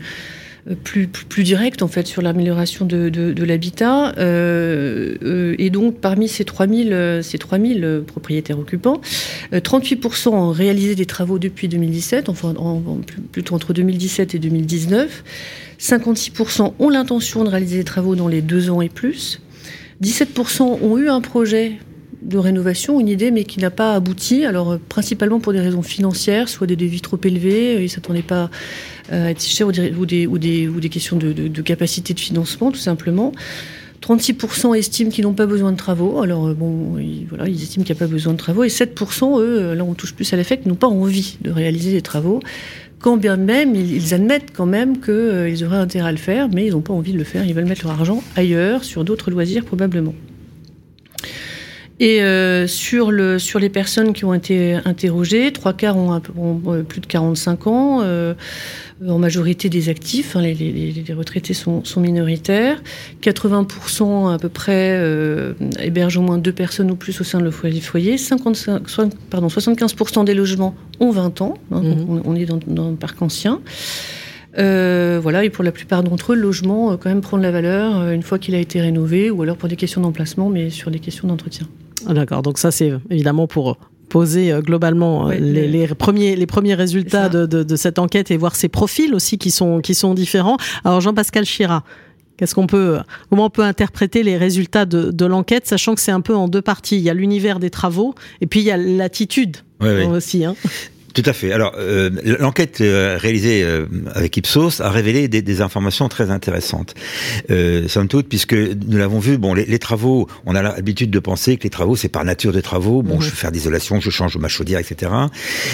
plus, 0.83 1.07
plus, 1.07 1.25
plus, 1.25 1.43
direct 1.43 1.81
en 1.81 1.87
fait 1.87 2.05
sur 2.07 2.21
l'amélioration 2.21 2.85
de, 2.85 3.43
l'habitat. 3.43 4.13
Euh, 4.17 5.15
euh, 5.23 5.55
et 5.57 5.69
donc 5.69 5.99
parmi 5.99 6.27
ces 6.27 6.45
3000, 6.45 7.21
ces 7.23 7.37
3000 7.37 8.03
propriétaires 8.05 8.59
occupants, 8.59 9.01
38% 9.51 10.29
ont 10.29 10.51
réalisé 10.51 10.95
des 10.95 11.05
travaux 11.05 11.39
depuis 11.39 11.67
2017, 11.67 12.29
enfin 12.29 12.53
en, 12.57 12.75
en, 12.75 13.01
plutôt 13.31 13.55
entre 13.55 13.73
2017 13.73 14.35
et 14.35 14.39
2019. 14.39 15.23
56% 15.79 16.73
ont 16.77 16.89
l'intention 16.89 17.43
de 17.43 17.49
réaliser 17.49 17.79
des 17.79 17.83
travaux 17.83 18.15
dans 18.15 18.27
les 18.27 18.41
deux 18.41 18.69
ans 18.69 18.81
et 18.81 18.89
plus. 18.89 19.41
17% 20.03 20.61
ont 20.61 20.97
eu 20.97 21.09
un 21.09 21.21
projet 21.21 21.77
de 22.21 22.37
rénovation, 22.37 22.99
une 22.99 23.07
idée, 23.07 23.31
mais 23.31 23.43
qui 23.43 23.59
n'a 23.59 23.69
pas 23.69 23.95
abouti. 23.95 24.45
Alors, 24.45 24.71
euh, 24.71 24.77
principalement 24.89 25.39
pour 25.39 25.53
des 25.53 25.59
raisons 25.59 25.81
financières, 25.81 26.49
soit 26.49 26.67
des 26.67 26.75
devis 26.75 27.01
trop 27.01 27.19
élevés, 27.23 27.77
ils 27.77 27.83
ne 27.83 27.87
s'attendaient 27.87 28.21
pas 28.21 28.49
euh, 29.11 29.27
à 29.27 29.31
être 29.31 29.41
si 29.41 29.55
chers, 29.55 29.67
ou 29.67 29.71
des, 29.71 29.91
ou 30.27 30.37
des, 30.37 30.67
ou 30.67 30.79
des, 30.79 30.89
questions 30.89 31.17
de, 31.17 31.33
de, 31.33 31.61
capacité 31.61 32.13
de 32.13 32.19
financement, 32.19 32.71
tout 32.71 32.79
simplement. 32.79 33.31
36% 34.01 34.75
estiment 34.75 35.11
qu'ils 35.11 35.25
n'ont 35.25 35.33
pas 35.33 35.45
besoin 35.45 35.71
de 35.71 35.77
travaux. 35.77 36.21
Alors, 36.21 36.47
euh, 36.47 36.53
bon, 36.53 36.97
voilà, 37.29 37.47
ils 37.47 37.61
estiment 37.61 37.83
qu'il 37.83 37.93
n'y 37.93 37.99
a 37.99 38.03
pas 38.05 38.11
besoin 38.11 38.33
de 38.33 38.37
travaux. 38.37 38.63
Et 38.63 38.69
7%, 38.69 39.39
eux, 39.39 39.73
là, 39.73 39.83
on 39.83 39.93
touche 39.93 40.13
plus 40.13 40.31
à 40.33 40.37
l'effet, 40.37 40.59
n'ont 40.65 40.75
pas 40.75 40.87
envie 40.87 41.37
de 41.41 41.51
réaliser 41.51 41.91
des 41.91 42.01
travaux 42.01 42.39
quand 43.01 43.17
bien 43.17 43.35
même 43.35 43.75
ils, 43.75 44.13
admettent 44.13 44.51
quand 44.55 44.65
même 44.65 44.99
qu'ils 44.99 45.13
euh, 45.13 45.65
auraient 45.65 45.77
intérêt 45.77 46.09
à 46.09 46.11
le 46.11 46.17
faire, 46.17 46.49
mais 46.49 46.67
ils 46.67 46.71
n'ont 46.71 46.81
pas 46.81 46.93
envie 46.93 47.13
de 47.13 47.17
le 47.17 47.23
faire. 47.23 47.45
Ils 47.45 47.53
veulent 47.53 47.65
mettre 47.65 47.85
leur 47.85 47.99
argent 47.99 48.23
ailleurs, 48.35 48.83
sur 48.83 49.03
d'autres 49.03 49.31
loisirs 49.31 49.65
probablement. 49.65 50.13
Et 52.01 52.23
euh, 52.23 52.65
sur, 52.65 53.11
le, 53.11 53.37
sur 53.37 53.59
les 53.59 53.69
personnes 53.69 54.11
qui 54.13 54.25
ont 54.25 54.33
été 54.33 54.73
interrogées, 54.85 55.53
trois 55.53 55.73
quarts 55.73 55.97
ont, 55.97 56.19
euh, 56.67 56.81
plus 56.81 56.99
de 56.99 57.05
45 57.05 57.67
ans, 57.67 57.99
euh, 58.01 58.33
en 59.07 59.19
majorité 59.19 59.69
des 59.69 59.87
actifs, 59.87 60.35
hein, 60.35 60.41
les, 60.41 60.55
les, 60.55 60.71
les, 60.71 61.13
retraités 61.13 61.53
sont, 61.53 61.85
sont, 61.85 62.01
minoritaires, 62.01 62.81
80% 63.21 64.33
à 64.33 64.39
peu 64.39 64.49
près 64.49 64.97
euh, 64.97 65.53
hébergent 65.79 66.17
au 66.17 66.21
moins 66.21 66.39
deux 66.39 66.51
personnes 66.51 66.89
ou 66.89 66.95
plus 66.95 67.21
au 67.21 67.23
sein 67.23 67.37
de 67.37 67.43
le 67.43 67.51
foyer, 67.51 67.79
foyer 67.79 68.17
55, 68.17 68.81
pardon, 69.29 69.47
75% 69.47 70.25
des 70.25 70.33
logements 70.33 70.75
ont 70.99 71.11
20 71.11 71.41
ans, 71.41 71.53
hein, 71.71 71.81
mmh. 71.81 72.05
on, 72.09 72.21
on, 72.25 72.35
est 72.35 72.45
dans, 72.45 72.59
dans 72.65 72.89
le 72.89 72.97
parc 72.97 73.21
ancien. 73.21 73.61
Euh, 74.57 75.19
voilà, 75.21 75.45
et 75.45 75.49
pour 75.49 75.63
la 75.63 75.71
plupart 75.71 76.03
d'entre 76.03 76.33
eux, 76.33 76.35
le 76.35 76.41
logement 76.41 76.91
euh, 76.91 76.97
quand 76.97 77.09
même 77.09 77.21
prend 77.21 77.37
de 77.37 77.43
la 77.43 77.51
valeur 77.51 77.99
euh, 77.99 78.11
une 78.11 78.23
fois 78.23 78.37
qu'il 78.37 78.55
a 78.55 78.59
été 78.59 78.81
rénové, 78.81 79.29
ou 79.29 79.41
alors 79.41 79.55
pour 79.55 79.69
des 79.69 79.77
questions 79.77 80.01
d'emplacement, 80.01 80.49
mais 80.49 80.69
sur 80.69 80.91
des 80.91 80.99
questions 80.99 81.27
d'entretien. 81.27 81.67
Ah, 82.07 82.13
D'accord, 82.13 82.41
donc 82.41 82.57
ça 82.57 82.71
c'est 82.71 82.93
évidemment 83.09 83.47
pour 83.47 83.77
poser 84.09 84.53
globalement 84.61 85.27
ouais, 85.27 85.39
les, 85.39 85.67
les, 85.67 85.87
premiers 85.87 86.35
les 86.35 86.45
premiers 86.45 86.73
résultats 86.73 87.29
de, 87.29 87.45
de, 87.45 87.63
de, 87.63 87.75
cette 87.77 87.97
enquête 87.97 88.29
et 88.29 88.35
voir 88.35 88.55
ces 88.57 88.67
profils 88.67 89.13
aussi 89.15 89.37
qui 89.37 89.51
sont 89.51 89.79
qui 89.79 89.95
sont 89.95 90.13
différents. 90.13 90.57
Alors 90.83 90.99
Jean-Pascal 90.99 91.45
Chira, 91.45 91.85
Qu'est-ce 92.41 92.55
qu'on 92.55 92.65
peut, 92.65 92.97
comment 93.29 93.45
on 93.45 93.49
peut 93.51 93.61
interpréter 93.61 94.23
les 94.23 94.35
résultats 94.35 94.85
de, 94.85 95.11
de 95.11 95.25
l'enquête, 95.27 95.67
sachant 95.67 95.93
que 95.93 96.01
c'est 96.01 96.11
un 96.11 96.21
peu 96.21 96.35
en 96.35 96.47
deux 96.47 96.63
parties. 96.63 96.97
Il 96.97 97.03
y 97.03 97.09
a 97.11 97.13
l'univers 97.13 97.59
des 97.59 97.69
travaux 97.69 98.15
et 98.41 98.47
puis 98.47 98.61
il 98.61 98.65
y 98.65 98.71
a 98.71 98.77
l'attitude 98.77 99.57
oui, 99.79 99.89
oui. 99.89 100.03
aussi. 100.05 100.43
Hein. 100.43 100.55
Tout 101.13 101.23
à 101.25 101.33
fait. 101.33 101.51
Alors, 101.51 101.73
euh, 101.77 102.09
l'enquête 102.39 102.79
euh, 102.81 103.17
réalisée 103.19 103.63
euh, 103.63 103.85
avec 104.15 104.37
Ipsos 104.37 104.79
a 104.81 104.89
révélé 104.89 105.27
des, 105.27 105.41
des 105.41 105.61
informations 105.61 106.07
très 106.07 106.31
intéressantes, 106.31 106.93
euh, 107.49 107.87
somme 107.87 108.07
toute, 108.07 108.29
puisque 108.29 108.53
nous 108.53 108.97
l'avons 108.97 109.19
vu. 109.19 109.37
Bon, 109.37 109.53
les, 109.53 109.65
les 109.65 109.79
travaux, 109.79 110.27
on 110.45 110.55
a 110.55 110.61
l'habitude 110.61 111.11
de 111.11 111.19
penser 111.19 111.57
que 111.57 111.63
les 111.63 111.69
travaux, 111.69 111.95
c'est 111.95 112.07
par 112.09 112.23
nature 112.23 112.53
des 112.53 112.61
travaux. 112.61 113.01
Bon, 113.01 113.15
Mhm. 113.15 113.21
je 113.21 113.29
vais 113.29 113.35
faire 113.35 113.51
d'isolation, 113.51 113.99
je 113.99 114.09
change 114.09 114.37
ma 114.37 114.47
chaudière, 114.47 114.79
etc. 114.79 115.11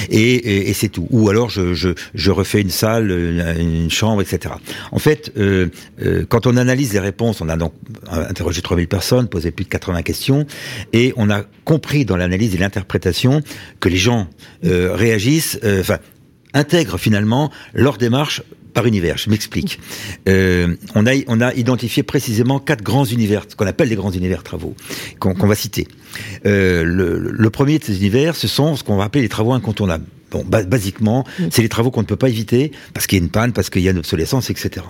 Et, 0.09 0.19
et, 0.33 0.69
et 0.69 0.73
c'est 0.73 0.89
tout. 0.89 1.07
Ou 1.11 1.29
alors, 1.29 1.49
je, 1.49 1.73
je, 1.73 1.89
je 2.15 2.31
refais 2.31 2.61
une 2.61 2.69
salle, 2.71 3.11
une, 3.11 3.83
une 3.83 3.91
chambre, 3.91 4.21
etc. 4.21 4.55
En 4.91 4.99
fait, 4.99 5.31
euh, 5.37 5.67
euh, 6.03 6.25
quand 6.27 6.47
on 6.47 6.57
analyse 6.57 6.93
les 6.93 6.99
réponses, 6.99 7.41
on 7.41 7.49
a 7.49 7.57
donc 7.57 7.73
interrogé 8.09 8.61
3000 8.61 8.87
personnes, 8.87 9.27
posé 9.27 9.51
plus 9.51 9.65
de 9.65 9.69
80 9.69 10.01
questions, 10.01 10.47
et 10.93 11.13
on 11.15 11.29
a 11.29 11.43
compris 11.63 12.05
dans 12.05 12.17
l'analyse 12.17 12.55
et 12.55 12.57
l'interprétation 12.57 13.41
que 13.79 13.89
les 13.89 13.97
gens 13.97 14.27
euh, 14.65 14.95
réagissent, 14.95 15.26
euh, 15.63 15.83
intègrent 16.53 16.97
finalement 16.97 17.51
leur 17.73 17.97
démarche 17.97 18.41
par 18.73 18.85
univers. 18.85 19.17
Je 19.17 19.29
m'explique. 19.29 19.79
Euh, 20.29 20.75
on, 20.93 21.05
a, 21.05 21.53
identifié 21.55 22.03
précisément 22.03 22.59
quatre 22.59 22.83
grands 22.83 23.05
univers, 23.05 23.47
qu'on 23.57 23.65
appelle 23.65 23.89
les 23.89 23.95
grands 23.95 24.11
univers 24.11 24.43
travaux, 24.43 24.75
qu'on 25.19 25.33
qu'on 25.33 25.47
va 25.47 25.55
citer. 25.55 25.87
Euh, 26.45 26.83
le, 26.83 27.17
le 27.17 27.49
premier 27.49 27.79
de 27.79 27.83
ces 27.83 27.97
univers, 27.97 28.35
ce 28.35 28.47
sont 28.47 28.75
ce 28.75 28.83
qu'on 28.83 28.97
va 28.97 29.05
appeler 29.05 29.23
les 29.23 29.29
travaux 29.29 29.53
incontournables. 29.53 30.05
Bon, 30.31 30.43
ba- 30.45 30.63
basiquement, 30.63 31.25
c'est 31.51 31.61
les 31.61 31.69
travaux 31.69 31.89
qu'on 31.91 32.01
ne 32.01 32.05
peut 32.05 32.15
pas 32.17 32.27
éviter 32.29 32.71
parce 32.93 33.07
qu'il 33.07 33.17
y 33.17 33.21
a 33.21 33.23
une 33.23 33.29
panne, 33.31 33.53
parce 33.53 33.69
qu'il 33.69 33.81
y 33.81 33.87
a 33.87 33.91
une 33.91 33.99
obsolescence, 33.99 34.49
etc. 34.49 34.85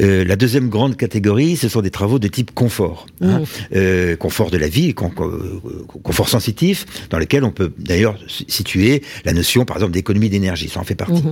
Euh, 0.00 0.24
la 0.24 0.36
deuxième 0.36 0.68
grande 0.68 0.96
catégorie, 0.96 1.56
ce 1.56 1.68
sont 1.68 1.80
des 1.80 1.90
travaux 1.90 2.18
de 2.18 2.26
type 2.28 2.52
confort, 2.54 3.06
hein. 3.20 3.42
Euh, 3.74 4.16
confort 4.16 4.50
de 4.50 4.56
la 4.58 4.68
vie, 4.68 4.92
con- 4.94 5.12
euh, 5.20 5.60
confort 6.02 6.28
sensitif, 6.28 6.86
dans 7.10 7.18
lequel 7.18 7.44
on 7.44 7.50
peut 7.52 7.72
d'ailleurs 7.78 8.18
situer 8.48 9.02
la 9.24 9.32
notion, 9.32 9.64
par 9.64 9.76
exemple, 9.76 9.92
d'économie 9.92 10.28
d'énergie, 10.28 10.68
ça 10.68 10.80
en 10.80 10.84
fait 10.84 10.94
partie. 10.96 11.22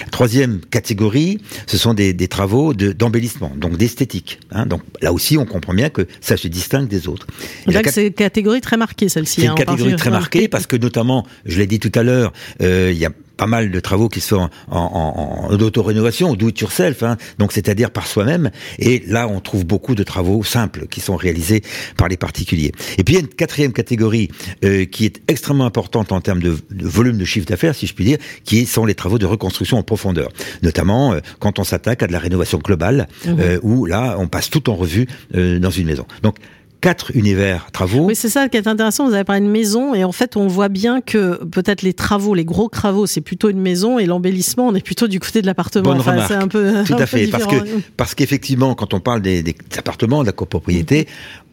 La 0.00 0.06
troisième 0.10 0.60
catégorie, 0.70 1.38
ce 1.66 1.76
sont 1.78 1.94
des, 1.94 2.12
des 2.12 2.28
travaux 2.28 2.72
de- 2.74 2.92
d'embellissement, 2.92 3.52
donc 3.56 3.76
d'esthétique. 3.76 4.38
Hein. 4.52 4.66
Donc 4.66 4.82
là 5.00 5.12
aussi, 5.12 5.36
on 5.38 5.44
comprend 5.46 5.74
bien 5.74 5.90
que 5.90 6.06
ça 6.20 6.36
se 6.36 6.46
distingue 6.48 6.88
des 6.88 7.08
autres. 7.08 7.26
Et 7.68 7.72
Là, 7.72 7.82
c'est 7.90 8.06
une 8.06 8.12
catégorie 8.12 8.60
très 8.60 8.76
marquée, 8.76 9.08
celle-ci. 9.08 9.40
c'est 9.40 9.46
hein, 9.48 9.50
une 9.56 9.64
catégorie 9.64 9.94
en 9.94 9.96
très 9.96 10.10
marquée 10.10 10.48
parce 10.48 10.66
que 10.66 10.76
notamment, 10.76 11.26
je 11.46 11.58
l'ai 11.58 11.66
dit 11.66 11.80
tout 11.80 11.92
à 11.94 12.02
l'heure, 12.02 12.32
euh, 12.62 12.91
il 12.92 12.98
y 12.98 13.06
a 13.06 13.10
pas 13.36 13.46
mal 13.46 13.70
de 13.70 13.80
travaux 13.80 14.08
qui 14.08 14.20
sont 14.20 14.36
en, 14.36 14.50
en, 14.70 15.52
en 15.52 15.58
auto-rénovation, 15.58 16.34
do 16.34 16.48
it 16.48 16.60
yourself, 16.60 17.02
hein, 17.02 17.16
donc 17.38 17.52
c'est-à-dire 17.52 17.90
par 17.90 18.06
soi-même. 18.06 18.50
Et 18.78 19.02
là, 19.06 19.26
on 19.26 19.40
trouve 19.40 19.64
beaucoup 19.64 19.94
de 19.94 20.04
travaux 20.04 20.44
simples 20.44 20.86
qui 20.86 21.00
sont 21.00 21.16
réalisés 21.16 21.62
par 21.96 22.08
les 22.08 22.16
particuliers. 22.16 22.72
Et 22.98 23.04
puis 23.04 23.14
il 23.14 23.16
y 23.16 23.20
a 23.20 23.20
une 23.20 23.28
quatrième 23.28 23.72
catégorie 23.72 24.28
euh, 24.64 24.84
qui 24.84 25.06
est 25.06 25.22
extrêmement 25.28 25.66
importante 25.66 26.12
en 26.12 26.20
termes 26.20 26.40
de, 26.40 26.56
de 26.70 26.86
volume 26.86 27.18
de 27.18 27.24
chiffre 27.24 27.46
d'affaires, 27.46 27.74
si 27.74 27.86
je 27.86 27.94
puis 27.94 28.04
dire, 28.04 28.18
qui 28.44 28.66
sont 28.66 28.84
les 28.84 28.94
travaux 28.94 29.18
de 29.18 29.26
reconstruction 29.26 29.78
en 29.78 29.82
profondeur. 29.82 30.28
Notamment 30.62 31.14
euh, 31.14 31.20
quand 31.40 31.58
on 31.58 31.64
s'attaque 31.64 32.02
à 32.02 32.06
de 32.06 32.12
la 32.12 32.18
rénovation 32.20 32.58
globale, 32.58 33.08
euh, 33.26 33.58
où 33.62 33.86
là, 33.86 34.16
on 34.18 34.28
passe 34.28 34.50
tout 34.50 34.70
en 34.70 34.76
revue 34.76 35.08
euh, 35.34 35.58
dans 35.58 35.70
une 35.70 35.86
maison. 35.86 36.06
Donc 36.22 36.36
quatre 36.82 37.16
univers 37.16 37.70
travaux. 37.72 38.04
Oui, 38.04 38.14
c'est 38.14 38.28
ça 38.28 38.50
qui 38.50 38.58
est 38.58 38.66
intéressant. 38.66 39.08
Vous 39.08 39.14
avez 39.14 39.24
parlé 39.24 39.40
de 39.40 39.46
maison 39.50 39.94
et 39.94 40.04
en 40.04 40.12
fait, 40.12 40.36
on 40.36 40.46
voit 40.48 40.68
bien 40.68 41.00
que 41.00 41.42
peut-être 41.44 41.80
les 41.80 41.94
travaux, 41.94 42.34
les 42.34 42.44
gros 42.44 42.68
travaux, 42.68 43.06
c'est 43.06 43.22
plutôt 43.22 43.48
une 43.48 43.60
maison 43.60 43.98
et 43.98 44.04
l'embellissement, 44.04 44.66
on 44.66 44.74
est 44.74 44.84
plutôt 44.84 45.08
du 45.08 45.18
côté 45.20 45.40
de 45.40 45.46
l'appartement. 45.46 45.84
Bonne 45.84 46.00
Enfin, 46.00 46.12
remarque. 46.12 46.32
un 46.32 46.48
peu 46.48 46.84
Tout 46.84 46.92
un 46.92 46.96
à 46.96 47.00
peu 47.00 47.06
fait, 47.06 47.28
parce 47.28 47.46
que 47.46 47.56
parce 47.96 48.14
qu'effectivement, 48.14 48.74
quand 48.74 48.92
on 48.92 49.00
parle 49.00 49.22
des, 49.22 49.42
des 49.42 49.56
appartements, 49.78 50.20
de 50.20 50.26
la 50.26 50.32
copropriété, 50.32 51.06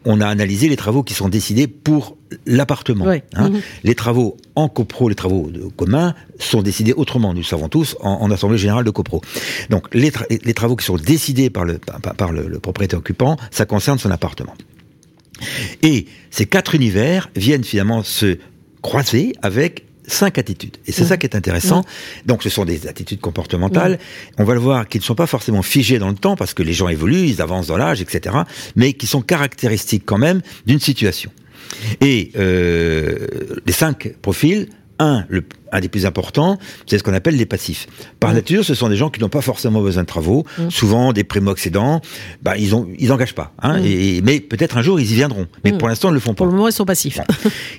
on 0.04 0.20
a 0.20 0.26
analysé 0.26 0.68
les 0.68 0.76
travaux 0.76 1.02
qui 1.02 1.14
sont 1.14 1.28
décidés 1.28 1.66
pour 1.68 2.16
l'appartement. 2.46 3.06
Hein. 3.08 3.50
Mhm. 3.50 3.60
Les 3.84 3.94
travaux 3.94 4.36
en 4.56 4.68
copro, 4.68 5.08
les 5.08 5.14
travaux 5.14 5.50
communs, 5.76 6.14
sont 6.38 6.62
décidés 6.62 6.92
autrement. 6.94 7.32
Nous 7.34 7.40
le 7.40 7.44
savons 7.44 7.68
tous 7.68 7.96
en, 8.00 8.12
en 8.22 8.30
assemblée 8.30 8.58
générale 8.58 8.84
de 8.84 8.90
copro. 8.90 9.20
Donc 9.68 9.86
les, 9.94 10.10
tra- 10.10 10.26
les 10.44 10.54
travaux 10.54 10.74
qui 10.76 10.84
sont 10.84 10.96
décidés 10.96 11.50
par 11.50 11.64
le 11.64 11.78
par, 11.78 12.00
par 12.14 12.32
le, 12.32 12.48
le 12.48 12.58
propriétaire 12.58 12.98
occupant, 12.98 13.36
ça 13.50 13.66
concerne 13.66 13.98
son 13.98 14.10
appartement. 14.10 14.54
Et 15.82 16.06
ces 16.30 16.46
quatre 16.46 16.74
univers 16.74 17.30
viennent 17.36 17.64
finalement 17.64 18.02
se 18.02 18.38
croiser 18.82 19.32
avec 19.42 19.84
cinq 20.06 20.38
attitudes. 20.38 20.76
Et 20.86 20.92
c'est 20.92 21.04
ça 21.04 21.16
qui 21.16 21.26
est 21.26 21.36
intéressant. 21.36 21.84
Donc 22.26 22.42
ce 22.42 22.48
sont 22.48 22.64
des 22.64 22.86
attitudes 22.86 23.20
comportementales. 23.20 23.98
On 24.38 24.44
va 24.44 24.54
le 24.54 24.60
voir 24.60 24.88
qui 24.88 24.98
ne 24.98 25.02
sont 25.02 25.14
pas 25.14 25.26
forcément 25.26 25.62
figées 25.62 25.98
dans 25.98 26.08
le 26.08 26.14
temps 26.14 26.36
parce 26.36 26.52
que 26.52 26.62
les 26.62 26.72
gens 26.72 26.88
évoluent, 26.88 27.28
ils 27.28 27.40
avancent 27.40 27.68
dans 27.68 27.76
l'âge, 27.76 28.00
etc. 28.02 28.36
Mais 28.76 28.92
qui 28.92 29.06
sont 29.06 29.22
caractéristiques 29.22 30.02
quand 30.04 30.18
même 30.18 30.42
d'une 30.66 30.80
situation. 30.80 31.30
Et 32.00 32.32
euh, 32.36 33.26
les 33.64 33.72
cinq 33.72 34.14
profils, 34.20 34.68
un, 35.00 35.24
le, 35.28 35.42
un 35.72 35.80
des 35.80 35.88
plus 35.88 36.06
importants, 36.06 36.58
c'est 36.86 36.98
ce 36.98 37.02
qu'on 37.02 37.14
appelle 37.14 37.36
les 37.36 37.46
passifs. 37.46 37.86
Par 38.20 38.32
nature, 38.34 38.64
ce 38.64 38.74
sont 38.74 38.88
des 38.88 38.96
gens 38.96 39.10
qui 39.10 39.20
n'ont 39.20 39.28
pas 39.28 39.40
forcément 39.40 39.80
besoin 39.80 40.02
de 40.02 40.06
travaux, 40.06 40.44
souvent 40.68 41.12
des 41.12 41.24
primo-accédants, 41.24 42.00
bah, 42.42 42.56
ils 42.56 42.74
ont, 42.74 42.86
ils 42.98 43.10
engagent 43.12 43.34
pas. 43.34 43.52
Hein, 43.62 43.80
et, 43.82 44.20
mais 44.22 44.40
peut-être 44.40 44.76
un 44.76 44.82
jour 44.82 45.00
ils 45.00 45.10
y 45.10 45.14
viendront. 45.14 45.46
Mais 45.64 45.72
pour 45.72 45.88
l'instant, 45.88 46.08
ils 46.08 46.12
ne 46.12 46.16
le 46.16 46.20
font 46.20 46.34
pas. 46.34 46.38
Pour 46.38 46.46
le 46.46 46.52
moment, 46.52 46.68
ils 46.68 46.72
sont 46.72 46.84
passifs. 46.84 47.18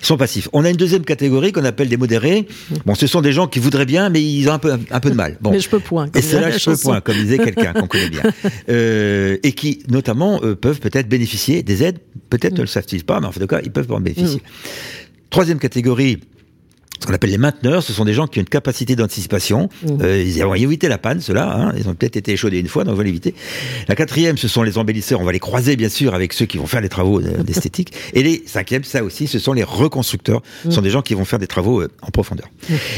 Ils 0.01 0.06
sont 0.06 0.18
passifs. 0.18 0.50
On 0.54 0.66
a 0.66 0.70
une 0.70 0.78
deuxième 0.78 1.04
catégorie 1.04 1.51
qu'on 1.51 1.63
appelle 1.63 1.90
des 1.90 1.98
modérés. 1.98 2.48
Bon, 2.86 2.96
ce 2.96 3.08
sont 3.08 3.22
des 3.22 3.32
gens 3.32 3.48
qui 3.48 3.60
voudraient 3.60 3.86
bien, 3.86 4.10
mais 4.10 4.24
ils 4.24 4.50
ont 4.50 4.54
un 4.54 4.60
peu, 4.60 4.72
un 4.90 5.00
peu 5.00 5.10
de 5.12 5.16
mal. 5.16 5.38
Bon. 5.42 5.51
Mais 5.51 5.60
je 5.60 5.70
peux 5.70 5.80
point. 5.80 6.08
Et 6.16 6.22
c'est 6.22 6.40
là 6.40 6.50
je 6.50 6.63
peux 6.63 6.78
point, 6.78 7.01
comme 7.01 7.16
disait 7.16 7.38
quelqu'un 7.38 7.74
qu'on 7.74 7.88
connaît 7.88 8.10
bien. 8.10 8.24
Euh, 8.70 9.38
et 9.44 9.54
qui, 9.54 9.84
notamment, 9.90 10.40
euh, 10.44 10.56
peuvent 10.56 10.80
peut-être 10.80 11.08
bénéficier 11.08 11.63
des 11.63 11.84
aides. 11.84 12.00
Peut-être 12.30 12.54
ne 12.54 12.62
le 12.62 12.68
savent-ils 12.68 13.04
pas, 13.04 13.20
mais 13.20 13.28
en 13.28 13.32
fait, 13.32 13.40
en 13.40 13.42
tout 13.42 13.48
cas, 13.48 13.62
ils 13.63 13.72
peuvent 13.72 13.92
en 13.92 14.00
bénéficier. 14.00 14.42
Troisième 15.30 15.60
catégorie, 15.60 16.20
ce 17.01 17.08
qu'on 17.08 17.13
appelle 17.13 17.31
les 17.31 17.39
mainteneurs, 17.39 17.81
ce 17.81 17.93
sont 17.93 18.05
des 18.05 18.13
gens 18.13 18.27
qui 18.27 18.38
ont 18.38 18.43
une 18.43 18.48
capacité 18.48 18.96
d'anticipation. 18.96 19.70
Euh, 20.01 20.24
ils 20.24 20.43
ont 20.43 20.53
évité 20.53 20.88
la 20.88 21.00
panne, 21.00 21.20
ceux-là. 21.20 21.51
Hein, 21.51 21.74
ils 21.75 21.89
ont 21.89 21.96
peut-être 21.96 22.15
été 22.15 22.31
échaudés 22.34 22.60
une 22.60 22.67
fois, 22.67 22.84
donc 22.84 22.93
on 22.93 22.98
va 22.98 23.03
l'éviter. 23.03 23.34
La 23.88 23.96
quatrième, 23.96 24.38
ce 24.38 24.48
sont 24.48 24.62
les 24.62 24.77
embellisseurs. 24.77 25.20
On 25.20 25.24
va 25.24 25.31
les 25.31 25.39
croiser, 25.39 25.75
bien 25.75 25.89
sûr, 25.89 26.13
avec 26.13 26.31
ceux 26.34 26.46
qui 26.46 26.58
vont 26.58 26.67
faire 26.67 26.81
les 26.81 26.89
travaux 26.89 27.20
euh, 27.20 27.43
d'esthétique. 27.43 27.91
Et 28.13 28.22
les 28.22 28.43
cinquièmes, 28.46 28.84
ça 28.84 29.03
aussi, 29.03 29.25
ce 29.25 29.39
sont 29.39 29.53
les 29.53 29.63
reconstructeurs. 29.63 30.43
Ce 30.63 30.72
sont 30.72 30.81
des 30.81 30.91
gens 30.91 31.01
qui 31.01 31.15
vont 31.15 31.25
faire 31.25 31.39
des 31.39 31.48
travaux 31.48 31.81
euh, 31.81 31.89
en 32.03 32.12
profondeur. 32.12 32.48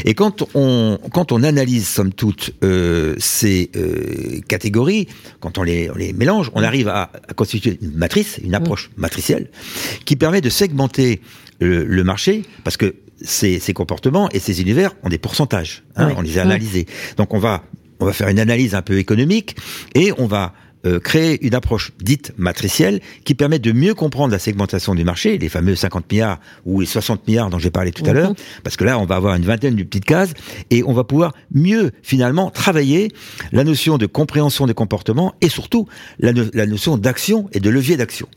Et 0.04 0.12
quand 0.12 0.44
on, 0.54 0.98
quand 1.10 1.32
on 1.32 1.42
analyse, 1.42 1.88
somme 1.88 2.12
toute, 2.12 2.52
euh, 2.62 3.14
ces 3.18 3.70
euh, 3.74 4.40
catégories, 4.48 5.08
quand 5.40 5.56
on 5.56 5.62
les, 5.62 5.90
on 5.90 5.96
les 5.96 6.12
mélange, 6.12 6.50
on 6.54 6.62
arrive 6.62 6.88
à, 6.88 7.10
à 7.28 7.32
constituer 7.34 7.78
une 7.80 7.94
matrice, 7.94 8.38
une 8.44 8.54
approche 8.54 8.90
matricielle, 8.98 9.50
qui 10.04 10.16
permet 10.16 10.42
de 10.42 10.50
segmenter 10.50 11.22
le, 11.60 11.84
le 11.84 12.04
marché, 12.04 12.42
parce 12.64 12.76
que 12.76 12.94
ces, 13.22 13.58
ces 13.60 13.72
comportements 13.72 14.28
et 14.30 14.38
ces 14.38 14.60
univers 14.60 14.92
ont 15.02 15.08
des 15.08 15.18
pourcentages. 15.18 15.84
hein. 15.96 16.12
On 16.16 16.22
les 16.22 16.38
a 16.38 16.42
analysés. 16.42 16.86
Donc 17.16 17.34
on 17.34 17.38
va, 17.38 17.62
on 18.00 18.06
va 18.06 18.12
faire 18.12 18.28
une 18.28 18.40
analyse 18.40 18.74
un 18.74 18.82
peu 18.82 18.98
économique 18.98 19.56
et 19.94 20.12
on 20.18 20.26
va 20.26 20.52
euh, 20.86 21.00
créer 21.00 21.42
une 21.46 21.54
approche 21.54 21.92
dite 22.02 22.32
matricielle 22.36 23.00
qui 23.24 23.34
permet 23.34 23.58
de 23.58 23.72
mieux 23.72 23.94
comprendre 23.94 24.32
la 24.32 24.38
segmentation 24.38 24.94
du 24.94 25.02
marché, 25.02 25.38
les 25.38 25.48
fameux 25.48 25.74
50 25.76 26.12
milliards 26.12 26.40
ou 26.66 26.80
les 26.80 26.86
60 26.86 27.26
milliards 27.26 27.48
dont 27.48 27.58
j'ai 27.58 27.70
parlé 27.70 27.90
tout 27.90 28.04
à 28.04 28.08
Mhm. 28.08 28.14
l'heure, 28.14 28.34
parce 28.64 28.76
que 28.76 28.84
là 28.84 28.98
on 28.98 29.06
va 29.06 29.14
avoir 29.16 29.34
une 29.34 29.44
vingtaine 29.46 29.76
de 29.76 29.82
petites 29.82 30.04
cases 30.04 30.34
et 30.70 30.82
on 30.84 30.92
va 30.92 31.04
pouvoir 31.04 31.32
mieux 31.54 31.90
finalement 32.02 32.50
travailler 32.50 33.10
la 33.52 33.64
notion 33.64 33.96
de 33.96 34.04
compréhension 34.04 34.66
des 34.66 34.74
comportements 34.74 35.34
et 35.40 35.48
surtout 35.48 35.88
la, 36.18 36.34
no- 36.34 36.50
la 36.52 36.66
notion 36.66 36.98
d'action 36.98 37.48
et 37.52 37.60
de 37.60 37.70
levier 37.70 37.96
d'action. 37.96 38.28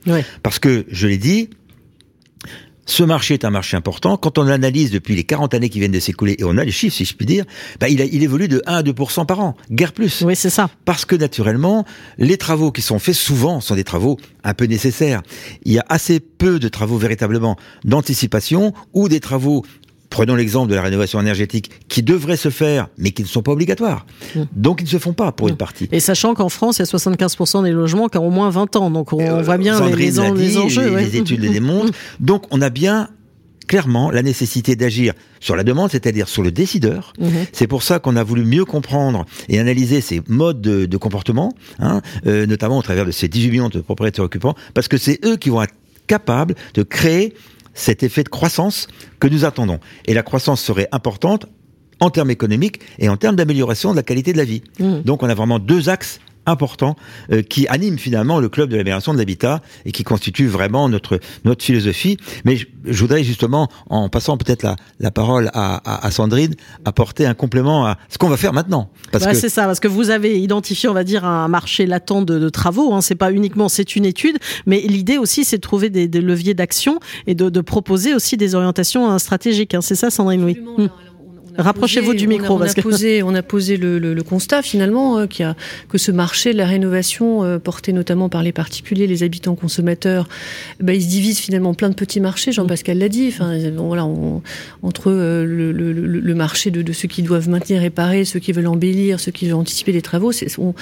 Parce 0.41 0.59
que, 0.59 0.85
je 0.89 1.07
l'ai 1.07 1.17
dit, 1.17 1.49
ce 2.87 3.03
marché 3.03 3.35
est 3.35 3.45
un 3.45 3.49
marché 3.51 3.77
important. 3.77 4.17
Quand 4.17 4.37
on 4.39 4.43
l'analyse 4.43 4.89
depuis 4.91 5.15
les 5.15 5.23
40 5.25 5.53
années 5.53 5.69
qui 5.69 5.77
viennent 5.79 5.91
de 5.91 5.99
s'écouler, 5.99 6.35
et 6.39 6.43
on 6.45 6.57
a 6.57 6.63
les 6.63 6.71
chiffres, 6.71 6.95
si 6.95 7.05
je 7.05 7.13
puis 7.15 7.25
dire, 7.25 7.45
bah, 7.79 7.89
il, 7.89 8.01
a- 8.01 8.05
il 8.05 8.23
évolue 8.23 8.47
de 8.47 8.61
1 8.65 8.75
à 8.77 8.81
2% 8.81 9.25
par 9.25 9.39
an, 9.41 9.55
guère 9.69 9.91
plus. 9.93 10.23
Oui, 10.25 10.35
c'est 10.35 10.49
ça. 10.49 10.69
Parce 10.85 11.05
que 11.05 11.15
naturellement, 11.15 11.85
les 12.17 12.37
travaux 12.37 12.71
qui 12.71 12.81
sont 12.81 12.97
faits 12.97 13.13
souvent 13.15 13.59
sont 13.61 13.75
des 13.75 13.83
travaux 13.83 14.17
un 14.43 14.53
peu 14.53 14.65
nécessaires. 14.65 15.21
Il 15.65 15.73
y 15.73 15.79
a 15.79 15.85
assez 15.89 16.19
peu 16.21 16.59
de 16.59 16.67
travaux 16.69 16.97
véritablement 16.97 17.57
d'anticipation 17.83 18.73
ou 18.93 19.09
des 19.09 19.19
travaux 19.19 19.63
Prenons 20.17 20.33
l'exemple 20.33 20.67
de 20.71 20.75
la 20.75 20.81
rénovation 20.81 21.21
énergétique 21.21 21.69
qui 21.89 22.01
devrait 22.01 22.37
se 22.37 22.49
faire, 22.49 22.87
mais 22.97 23.11
qui 23.11 23.21
ne 23.21 23.27
sont 23.27 23.43
pas 23.43 23.51
obligatoires. 23.51 24.07
Donc, 24.55 24.81
ils 24.81 24.85
ne 24.85 24.89
se 24.89 24.97
font 24.97 25.13
pas 25.13 25.31
pour 25.31 25.47
une 25.47 25.57
partie. 25.57 25.87
Et 25.91 25.99
sachant 25.99 26.33
qu'en 26.33 26.49
France, 26.49 26.79
il 26.79 26.79
y 26.79 26.83
a 26.83 26.85
75% 26.85 27.63
des 27.63 27.71
logements 27.71 28.07
qui 28.09 28.17
ont 28.17 28.25
au 28.27 28.31
moins 28.31 28.49
20 28.49 28.75
ans. 28.77 28.89
Donc, 28.89 29.13
on, 29.13 29.19
on 29.19 29.41
voit 29.43 29.59
bien 29.59 29.79
les, 29.85 29.95
les, 29.95 30.19
en- 30.19 30.33
l'a 30.33 30.39
les 30.41 30.47
dit, 30.49 30.57
enjeux. 30.57 30.89
les, 30.89 30.95
ouais. 30.95 31.03
les 31.03 31.17
études 31.17 31.39
les 31.39 31.49
démontrent. 31.49 31.93
Donc, 32.19 32.45
on 32.49 32.63
a 32.63 32.71
bien 32.71 33.09
clairement 33.67 34.09
la 34.09 34.23
nécessité 34.23 34.75
d'agir 34.75 35.13
sur 35.39 35.55
la 35.55 35.63
demande, 35.63 35.91
c'est-à-dire 35.91 36.27
sur 36.27 36.41
le 36.41 36.51
décideur. 36.51 37.13
Mhm. 37.19 37.29
C'est 37.51 37.67
pour 37.67 37.83
ça 37.83 37.99
qu'on 37.99 38.15
a 38.15 38.23
voulu 38.23 38.43
mieux 38.43 38.65
comprendre 38.65 39.25
et 39.49 39.59
analyser 39.59 40.01
ces 40.01 40.23
modes 40.27 40.61
de, 40.61 40.87
de 40.87 40.97
comportement, 40.97 41.53
hein, 41.79 42.01
euh, 42.25 42.47
notamment 42.47 42.79
au 42.79 42.81
travers 42.81 43.05
de 43.05 43.11
ces 43.11 43.27
18 43.27 43.51
millions 43.51 43.69
de 43.69 43.81
propriétaires 43.81 44.25
occupants, 44.25 44.55
parce 44.73 44.87
que 44.87 44.97
c'est 44.97 45.19
eux 45.25 45.35
qui 45.37 45.51
vont 45.51 45.61
être 45.61 45.75
capables 46.07 46.55
de 46.73 46.83
créer 46.83 47.33
cet 47.77 48.03
effet 48.03 48.23
de 48.23 48.29
croissance 48.29 48.87
que 49.19 49.27
nous 49.27 49.45
attendons. 49.45 49.79
Et 50.05 50.13
la 50.13 50.23
croissance 50.23 50.61
serait 50.61 50.89
importante 50.91 51.45
en 51.99 52.09
termes 52.09 52.31
économiques 52.31 52.81
et 52.99 53.07
en 53.07 53.17
termes 53.17 53.35
d'amélioration 53.35 53.91
de 53.91 53.95
la 53.95 54.03
qualité 54.03 54.33
de 54.33 54.37
la 54.37 54.45
vie. 54.45 54.63
Mhm. 54.79 55.03
Donc 55.03 55.23
on 55.23 55.29
a 55.29 55.35
vraiment 55.35 55.59
deux 55.59 55.89
axes 55.89 56.19
importants 56.47 56.95
qui 57.49 57.67
animent 57.67 57.99
finalement 57.99 58.39
le 58.39 58.49
club 58.49 58.69
de 58.69 58.75
l'amélioration 58.75 59.13
de 59.13 59.17
l'habitat 59.17 59.61
et 59.85 59.91
qui 59.91 60.03
constituent 60.03 60.47
vraiment 60.47 60.89
notre 60.89 61.19
notre 61.45 61.63
philosophie. 61.63 62.17
Mais 62.45 62.57
je, 62.57 62.99
voudrais 62.99 63.23
justement, 63.23 63.69
en 63.89 64.09
passant 64.09 64.37
peut-être 64.37 64.63
la, 64.63 64.75
la 64.99 65.11
parole 65.11 65.49
à, 65.53 66.05
à, 66.05 66.11
Sandrine, 66.11 66.55
apporter 66.85 67.25
un 67.25 67.33
complément 67.33 67.85
à 67.85 67.97
ce 68.09 68.17
qu'on 68.17 68.29
va 68.29 68.37
faire 68.37 68.53
maintenant. 68.53 68.89
Parce 69.11 69.25
que 69.25 69.33
c'est 69.33 69.49
ça, 69.49 69.65
parce 69.65 69.79
que 69.79 69.87
vous 69.87 70.09
avez 70.09 70.39
identifié, 70.39 70.89
on 70.89 70.93
va 70.93 71.03
dire, 71.03 71.25
un 71.25 71.47
marché 71.47 71.85
latent 71.85 72.25
de, 72.25 72.39
de 72.39 72.49
travaux. 72.49 72.93
Hein. 72.93 73.01
C'est 73.01 73.15
pas 73.15 73.31
uniquement, 73.31 73.69
c'est 73.69 73.95
une 73.95 74.05
étude, 74.05 74.37
mais 74.65 74.81
l'idée 74.81 75.17
aussi, 75.17 75.43
c'est 75.43 75.57
de 75.57 75.61
trouver 75.61 75.89
des, 75.89 76.07
des 76.07 76.21
leviers 76.21 76.53
d'action 76.53 76.99
et 77.25 77.35
de, 77.35 77.49
de, 77.49 77.61
proposer 77.61 78.13
aussi 78.13 78.37
des 78.37 78.55
orientations 78.55 79.09
hein, 79.09 79.19
stratégiques. 79.19 79.73
Hein. 79.73 79.81
C'est 79.81 79.95
ça, 79.95 80.09
Sandrine 80.09 80.43
Oui. 80.43 80.57
Rapprochez-vous 81.57 82.13
du 82.13 82.27
micro. 82.27 82.55
On 82.55 82.61
a, 82.61 82.73
posé, 82.73 83.23
on 83.23 83.33
a 83.33 83.41
posé 83.41 83.77
le, 83.77 84.21
constat 84.23 84.61
finalement 84.61 85.19
euh, 85.19 85.25
a, 85.39 85.55
que 85.89 85.97
ce 85.97 86.11
marché 86.11 86.53
de 86.53 86.57
la 86.57 86.65
rénovation, 86.65 87.43
euh, 87.43 87.59
porté 87.59 87.93
notamment 87.93 88.29
par 88.29 88.43
les 88.43 88.51
particuliers, 88.51 89.07
les 89.07 89.23
habitants 89.23 89.55
consommateurs, 89.55 90.27
bah, 90.79 90.93
il 90.93 91.01
se 91.01 91.07
divise 91.07 91.39
finalement 91.39 91.71
en 91.71 91.73
plein 91.73 91.89
de 91.89 91.95
petits 91.95 92.19
marchés. 92.19 92.51
Jean-Pascal 92.51 92.97
l'a 92.97 93.09
dit. 93.09 93.29
Enfin, 93.29 93.57
voilà, 93.75 94.07
entre 94.83 95.11
euh, 95.11 95.45
le, 95.45 96.35
marché 96.35 96.71
de, 96.71 96.93
ceux 96.93 97.07
qui 97.07 97.23
doivent 97.23 97.49
maintenir, 97.49 97.81
réparer, 97.81 98.25
ceux 98.25 98.39
qui 98.39 98.51
veulent 98.51 98.67
embellir, 98.67 99.19
ceux 99.19 99.31
qui 99.31 99.45
veulent 99.45 99.55
anticiper 99.55 99.91
les 99.91 100.01
travaux, 100.01 100.31
on, 100.59 100.73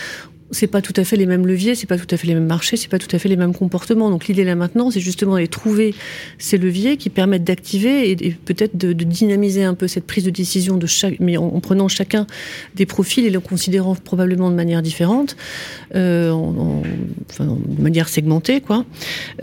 c'est 0.51 0.67
pas 0.67 0.81
tout 0.81 0.93
à 0.95 1.03
fait 1.03 1.15
les 1.15 1.25
mêmes 1.25 1.47
leviers, 1.47 1.73
c'est 1.73 1.87
pas 1.87 1.97
tout 1.97 2.07
à 2.11 2.17
fait 2.17 2.27
les 2.27 2.35
mêmes 2.35 2.45
marchés, 2.45 2.77
c'est 2.77 2.87
pas 2.89 2.99
tout 2.99 3.13
à 3.15 3.19
fait 3.19 3.29
les 3.29 3.35
mêmes 3.35 3.53
comportements. 3.53 4.11
Donc 4.11 4.27
l'idée 4.27 4.43
là 4.43 4.55
maintenant, 4.55 4.91
c'est 4.91 4.99
justement 4.99 5.33
d'aller 5.33 5.47
trouver 5.47 5.95
ces 6.37 6.57
leviers 6.57 6.97
qui 6.97 7.09
permettent 7.09 7.43
d'activer 7.43 8.11
et, 8.11 8.15
peut-être 8.45 8.77
de, 8.77 8.93
dynamiser 8.93 9.63
un 9.63 9.73
peu 9.73 9.87
cette 9.87 10.05
prise 10.05 10.23
de 10.23 10.29
décision 10.29 10.77
de 10.77 10.85
chaque, 10.85 11.19
mais 11.19 11.37
en, 11.37 11.59
prenant 11.59 11.87
chacun 11.87 12.27
des 12.75 12.85
profils 12.85 13.25
et 13.25 13.31
le 13.31 13.39
considérant 13.39 13.95
probablement 13.95 14.51
de 14.51 14.55
manière 14.55 14.81
différente, 14.81 15.35
euh, 15.95 16.29
en, 16.29 16.83
enfin, 17.29 17.45
de 17.45 17.81
manière 17.81 18.07
segmentée, 18.07 18.61
quoi. 18.61 18.85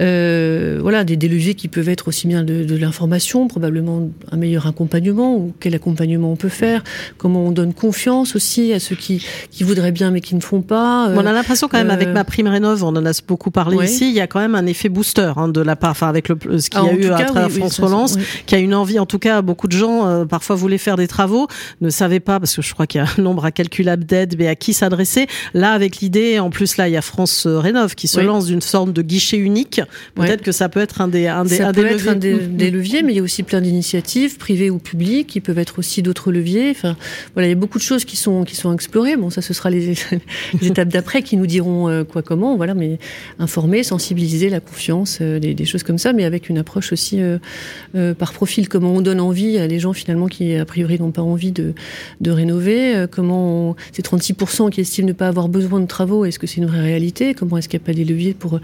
Euh, 0.00 0.78
voilà, 0.80 1.04
des, 1.04 1.16
leviers 1.16 1.54
qui 1.54 1.68
peuvent 1.68 1.88
être 1.88 2.08
aussi 2.08 2.26
bien 2.26 2.44
de, 2.44 2.76
l'information, 2.76 3.48
probablement 3.48 4.08
un 4.30 4.36
meilleur 4.36 4.66
accompagnement 4.66 5.36
ou 5.36 5.52
quel 5.58 5.74
accompagnement 5.74 6.32
on 6.32 6.36
peut 6.36 6.48
faire, 6.48 6.84
comment 7.18 7.44
on 7.44 7.52
donne 7.52 7.74
confiance 7.74 8.36
aussi 8.36 8.72
à 8.72 8.80
ceux 8.80 8.96
qui, 8.96 9.24
qui 9.50 9.64
voudraient 9.64 9.92
bien 9.92 10.10
mais 10.10 10.20
qui 10.20 10.34
ne 10.34 10.40
font 10.40 10.62
pas 10.62 10.91
on 11.14 11.26
a 11.26 11.32
l'impression 11.32 11.68
quand 11.68 11.78
même 11.78 11.90
avec 11.90 12.08
euh, 12.08 12.12
ma 12.12 12.24
prime 12.24 12.48
rénov, 12.48 12.84
on 12.84 12.88
en 12.88 13.04
a 13.04 13.12
beaucoup 13.26 13.50
parlé 13.50 13.84
ici, 13.84 14.08
il 14.08 14.14
y 14.14 14.20
a 14.20 14.26
quand 14.26 14.40
même 14.40 14.54
un 14.54 14.66
effet 14.66 14.88
booster 14.88 15.32
hein, 15.36 15.48
de 15.48 15.60
la 15.60 15.76
part, 15.76 15.90
enfin 15.90 16.08
avec 16.08 16.28
le, 16.28 16.36
ce 16.58 16.70
qu'il 16.70 16.82
y 16.82 16.86
a 16.86 16.90
ah, 16.90 16.94
eu 16.94 17.06
à 17.06 17.24
travers 17.24 17.50
France 17.50 17.80
Relance, 17.80 18.18
qui 18.46 18.54
a 18.54 18.58
une 18.58 18.74
envie, 18.74 18.98
en 18.98 19.06
tout 19.06 19.18
cas 19.18 19.42
beaucoup 19.42 19.68
de 19.68 19.72
gens 19.72 20.06
euh, 20.06 20.24
parfois 20.24 20.56
voulaient 20.56 20.78
faire 20.78 20.96
des 20.96 21.08
travaux, 21.08 21.48
ne 21.80 21.90
savaient 21.90 22.20
pas 22.20 22.40
parce 22.40 22.56
que 22.56 22.62
je 22.62 22.72
crois 22.72 22.86
qu'il 22.86 23.00
y 23.00 23.04
a 23.04 23.08
un 23.16 23.22
nombre 23.22 23.44
incalculable 23.44 24.04
d'aides, 24.04 24.36
mais 24.38 24.48
à 24.48 24.54
qui 24.54 24.72
s'adresser. 24.72 25.26
Là 25.54 25.72
avec 25.72 25.98
l'idée, 25.98 26.38
en 26.38 26.50
plus 26.50 26.76
là 26.76 26.88
il 26.88 26.92
y 26.92 26.96
a 26.96 27.02
France 27.02 27.46
euh, 27.46 27.58
Rénov 27.58 27.94
qui 27.94 28.08
se 28.08 28.20
lance 28.20 28.46
d'une 28.46 28.60
sorte 28.60 28.92
de 28.92 29.02
guichet 29.02 29.38
unique. 29.38 29.80
Peut-être 30.14 30.42
que 30.42 30.52
ça 30.52 30.68
peut 30.68 30.80
être 30.80 31.00
un 31.00 31.08
des 31.08 31.26
un 31.26 31.44
des, 31.44 31.60
un 31.60 31.72
des 31.72 31.82
leviers. 31.82 32.10
Un 32.10 32.14
des, 32.16 32.70
leviers, 32.70 33.02
mais 33.02 33.12
il 33.12 33.16
y 33.16 33.20
a 33.20 33.22
aussi 33.22 33.42
plein 33.42 33.60
d'initiatives 33.60 34.36
privées 34.38 34.70
ou 34.70 34.78
publiques 34.78 35.28
qui 35.28 35.40
peuvent 35.40 35.58
être 35.58 35.78
aussi 35.78 36.02
d'autres 36.02 36.32
leviers. 36.32 36.70
Enfin 36.70 36.96
voilà, 37.34 37.48
il 37.48 37.50
y 37.50 37.54
a 37.54 37.58
beaucoup 37.58 37.78
de 37.78 37.82
choses 37.82 38.04
qui 38.04 38.16
sont 38.16 38.44
qui 38.44 38.56
sont 38.56 38.72
explorées. 38.72 39.16
Bon 39.16 39.30
ça 39.30 39.42
ce 39.42 39.54
sera 39.54 39.70
les, 39.70 39.94
les 40.60 40.70
d'après 40.84 41.22
qui 41.22 41.36
nous 41.36 41.46
diront 41.46 41.88
euh, 41.88 42.04
quoi, 42.04 42.22
comment, 42.22 42.56
voilà, 42.56 42.74
mais 42.74 42.98
informer, 43.38 43.82
sensibiliser, 43.82 44.48
la 44.48 44.60
confiance, 44.60 45.18
euh, 45.20 45.38
des, 45.38 45.64
choses 45.64 45.82
comme 45.82 45.98
ça, 45.98 46.12
mais 46.12 46.24
avec 46.24 46.48
une 46.48 46.58
approche 46.58 46.92
aussi 46.92 47.18
euh, 47.20 48.14
par 48.14 48.32
profil, 48.32 48.68
comment 48.68 48.92
on 48.92 49.00
donne 49.00 49.20
envie 49.20 49.58
à 49.58 49.66
les 49.66 49.78
gens 49.78 49.92
finalement 49.92 50.26
qui 50.26 50.54
a 50.54 50.64
priori 50.64 50.98
n'ont 50.98 51.12
pas 51.12 51.22
envie 51.22 51.52
de, 51.52 51.74
de 52.20 52.30
rénover, 52.30 53.06
comment 53.10 53.76
ces 53.92 54.02
36% 54.02 54.70
qui 54.70 54.80
estiment 54.80 55.08
ne 55.08 55.12
pas 55.12 55.28
avoir 55.28 55.48
besoin 55.48 55.80
de 55.80 55.86
travaux, 55.86 56.24
est-ce 56.24 56.38
que 56.38 56.46
c'est 56.46 56.58
une 56.58 56.66
vraie 56.66 56.80
réalité, 56.80 57.34
comment 57.34 57.58
est-ce 57.58 57.68
qu'il 57.68 57.78
n'y 57.78 57.84
a 57.84 57.86
pas 57.86 57.92
des 57.92 58.04
leviers 58.04 58.34
pour, 58.34 58.60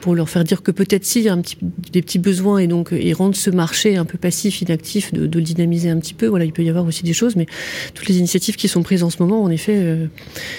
pour 0.00 0.14
leur 0.14 0.28
faire 0.28 0.44
dire 0.44 0.62
que 0.62 0.70
peut-être 0.70 1.04
si, 1.04 1.20
il 1.20 1.24
y 1.24 1.28
a 1.28 1.32
un 1.32 1.40
petit, 1.40 1.56
des 1.92 2.02
petits 2.02 2.18
besoins 2.18 2.58
et 2.58 2.66
donc 2.66 2.92
et 2.92 3.12
rendre 3.12 3.36
ce 3.36 3.50
marché 3.50 3.96
un 3.96 4.04
peu 4.04 4.18
passif, 4.18 4.60
inactif, 4.62 5.12
de, 5.12 5.26
de 5.26 5.38
le 5.38 5.44
dynamiser 5.44 5.90
un 5.90 5.98
petit 5.98 6.14
peu, 6.14 6.26
voilà, 6.26 6.44
il 6.44 6.52
peut 6.52 6.62
y 6.62 6.68
avoir 6.68 6.84
aussi 6.84 7.04
des 7.04 7.12
choses, 7.12 7.36
mais 7.36 7.46
toutes 7.94 8.08
les 8.08 8.18
initiatives 8.18 8.56
qui 8.56 8.68
sont 8.68 8.82
prises 8.82 9.02
en 9.02 9.10
ce 9.10 9.22
moment, 9.22 9.42
en 9.42 9.50
effet, 9.50 10.08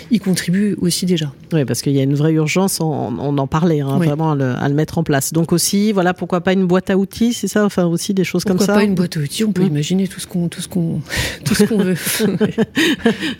y 0.09 0.19
contribuent 0.19 0.75
aussi 0.79 1.00
déjà. 1.05 1.31
Oui, 1.53 1.65
parce 1.65 1.81
qu'il 1.81 1.93
y 1.93 1.99
a 1.99 2.03
une 2.03 2.15
vraie 2.15 2.33
urgence, 2.33 2.79
on, 2.81 3.37
en 3.37 3.47
parlait, 3.47 3.81
hein, 3.81 3.97
vraiment 3.97 4.31
à 4.31 4.67
le, 4.67 4.73
mettre 4.73 4.97
en 4.97 5.03
place. 5.03 5.33
Donc 5.33 5.51
aussi, 5.51 5.91
voilà, 5.91 6.13
pourquoi 6.13 6.41
pas 6.41 6.53
une 6.53 6.65
boîte 6.65 6.89
à 6.89 6.97
outils, 6.97 7.33
c'est 7.33 7.47
ça, 7.47 7.65
enfin 7.65 7.85
aussi 7.85 8.13
des 8.13 8.23
choses 8.23 8.43
comme 8.43 8.57
ça. 8.57 8.65
Pourquoi 8.65 8.81
pas 8.81 8.83
une 8.83 8.95
boîte 8.95 9.17
à 9.17 9.19
outils 9.19 9.43
On 9.43 9.51
peut 9.51 9.63
mmh. 9.63 9.67
imaginer 9.67 10.07
tout 10.07 10.19
ce 10.19 10.27
qu'on, 10.27 10.47
tout 10.47 10.61
ce 10.61 10.67
qu'on, 10.67 11.01
tout 11.45 11.55
ce 11.55 11.63
qu'on 11.63 11.77
veut. 11.77 11.95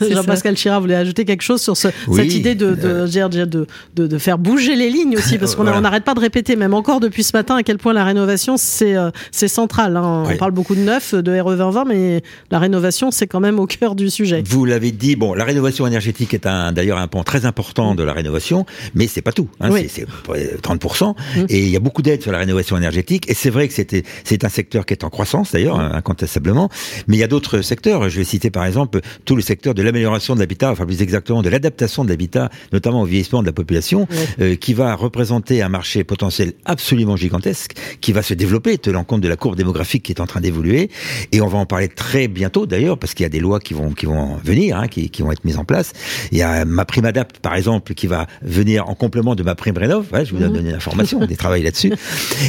Jean-Pascal 0.12 0.56
Chirac 0.56 0.82
voulait 0.82 0.96
ajouter 0.96 1.26
quelque 1.26 1.44
chose 1.44 1.62
sur 1.62 1.78
cette 1.78 1.94
idée 2.18 2.56
de 2.56 2.72
de, 2.76 3.08
de, 3.08 3.68
de, 3.96 4.08
de, 4.08 4.18
faire 4.18 4.38
bouger 4.38 4.76
les 4.76 4.90
lignes 4.90 5.18
aussi, 5.18 5.38
parce 5.38 5.56
qu'on 5.58 5.64
n'arrête 5.64 6.04
pas 6.04 6.14
de 6.14 6.20
répéter, 6.20 6.56
même 6.56 6.74
encore 6.74 7.00
depuis 7.00 7.24
ce 7.24 7.36
matin, 7.36 7.56
à 7.56 7.64
quel 7.64 7.78
point 7.78 7.94
la 7.94 8.04
rénovation 8.04 8.56
c'est 8.58 8.96
euh, 8.96 9.12
c'est 9.32 9.48
central. 9.48 9.98
Hein. 9.98 10.24
On 10.30 10.38
parle 10.38 10.52
beaucoup 10.52 10.76
de 10.76 10.82
neuf, 10.82 11.14
de 11.14 11.40
RE 11.40 11.56
2020, 11.56 11.86
mais 11.86 12.24
la 12.50 12.60
rénovation 12.60 13.12
c'est 13.12 13.28
quand 13.28 13.40
même 13.40 13.60
au 13.60 13.68
cœur 13.68 13.96
du 13.96 14.10
sujet. 14.10 14.44
Vous 14.46 14.66
l'avez 14.66 14.92
dit, 14.92 15.16
bon, 15.16 15.34
la 15.34 15.44
rénovation 15.44 15.88
énergétique 15.88 16.34
est 16.34 16.46
un 16.46 16.72
d'ailleurs 16.72 16.98
un 16.98 17.08
point 17.08 17.24
très 17.24 17.46
important 17.46 17.51
de 17.52 18.04
la 18.04 18.14
rénovation, 18.14 18.66
mais 18.96 19.08
c'est 19.08 19.22
pas 19.22 19.32
tout. 19.32 19.48
Hein, 19.60 19.70
C'est 19.88 20.06
30%. 20.06 21.16
Mmh. 21.16 21.46
Et 21.50 21.60
il 21.60 21.70
y 21.70 21.76
a 21.76 21.80
beaucoup 21.80 22.02
d'aides 22.02 22.22
sur 22.22 22.32
la 22.32 22.40
rénovation 22.40 22.78
énergétique. 22.78 23.30
Et 23.30 23.34
c'est 23.34 23.50
vrai 23.50 23.68
que 23.68 23.74
c'est 23.74 24.44
un 24.44 24.50
secteur 24.50 24.86
qui 24.86 24.94
est 24.94 25.04
en 25.04 25.10
croissance 25.10 25.52
d'ailleurs, 25.52 25.78
mmh. 25.78 25.96
incontestablement. 25.96 26.70
Mais 27.08 27.18
il 27.18 27.20
y 27.20 27.24
a 27.24 27.28
d'autres 27.28 27.62
secteurs. 27.62 28.10
Je 28.10 28.18
vais 28.18 28.24
citer 28.24 28.50
par 28.50 28.66
exemple 28.66 29.00
tout 29.26 29.36
le 29.36 29.42
secteur 29.42 29.74
de 29.74 29.82
l'amélioration 29.82 30.36
de 30.36 30.40
l'habitat, 30.40 30.72
enfin 30.72 30.86
plus 30.86 31.02
exactement 31.02 31.42
de 31.42 31.50
l'adaptation 31.50 32.04
de 32.04 32.10
l'habitat, 32.10 32.50
notamment 32.74 33.02
au 33.02 33.06
vieillissement 33.06 33.42
de 33.42 33.48
la 33.48 33.54
population, 33.54 34.08
euh, 34.40 34.56
qui 34.56 34.74
va 34.74 34.96
représenter 34.96 35.62
un 35.62 35.70
marché 35.70 36.04
potentiel 36.04 36.54
absolument 36.66 37.16
gigantesque, 37.16 37.74
qui 38.02 38.12
va 38.12 38.22
se 38.22 38.34
développer, 38.34 38.78
tenant 38.78 39.04
compte 39.04 39.22
de 39.22 39.28
la 39.28 39.36
courbe 39.36 39.56
démographique 39.56 40.04
qui 40.04 40.12
est 40.12 40.22
en 40.22 40.28
train 40.28 40.42
d'évoluer. 40.42 40.90
Et 41.32 41.42
on 41.42 41.48
va 41.48 41.58
en 41.58 41.66
parler 41.66 41.88
très 41.88 42.28
bientôt 42.28 42.66
d'ailleurs, 42.66 42.98
parce 42.98 43.14
qu'il 43.14 43.24
y 43.24 43.28
a 43.28 43.30
des 43.30 43.40
lois 43.40 43.60
qui 43.60 43.74
vont 43.74 43.92
qui 43.92 44.06
vont 44.06 44.38
venir, 44.44 44.78
hein, 44.78 44.88
qui, 44.88 45.10
qui 45.10 45.22
vont 45.22 45.32
être 45.32 45.46
mises 45.46 45.58
en 45.58 45.66
place. 45.66 45.94
Il 46.32 46.38
y 46.38 46.42
a 46.42 46.66
ma 46.66 46.86
prime 46.86 47.06
adapt 47.06 47.40
par 47.42 47.56
exemple 47.56 47.94
qui 47.94 48.08
va 48.08 48.28
venir 48.42 48.90
en 48.90 48.96
complément 48.96 49.36
de 49.36 49.44
ma 49.44 49.56
prime 49.56 49.78
rénov. 49.78 50.08
je 50.12 50.36
vous 50.36 50.42
ai 50.42 50.48
mhm. 50.48 50.54
donné 50.54 50.72
l'information, 50.72 51.20
on 51.22 51.36
travaille 51.36 51.64
là-dessus. 51.64 51.94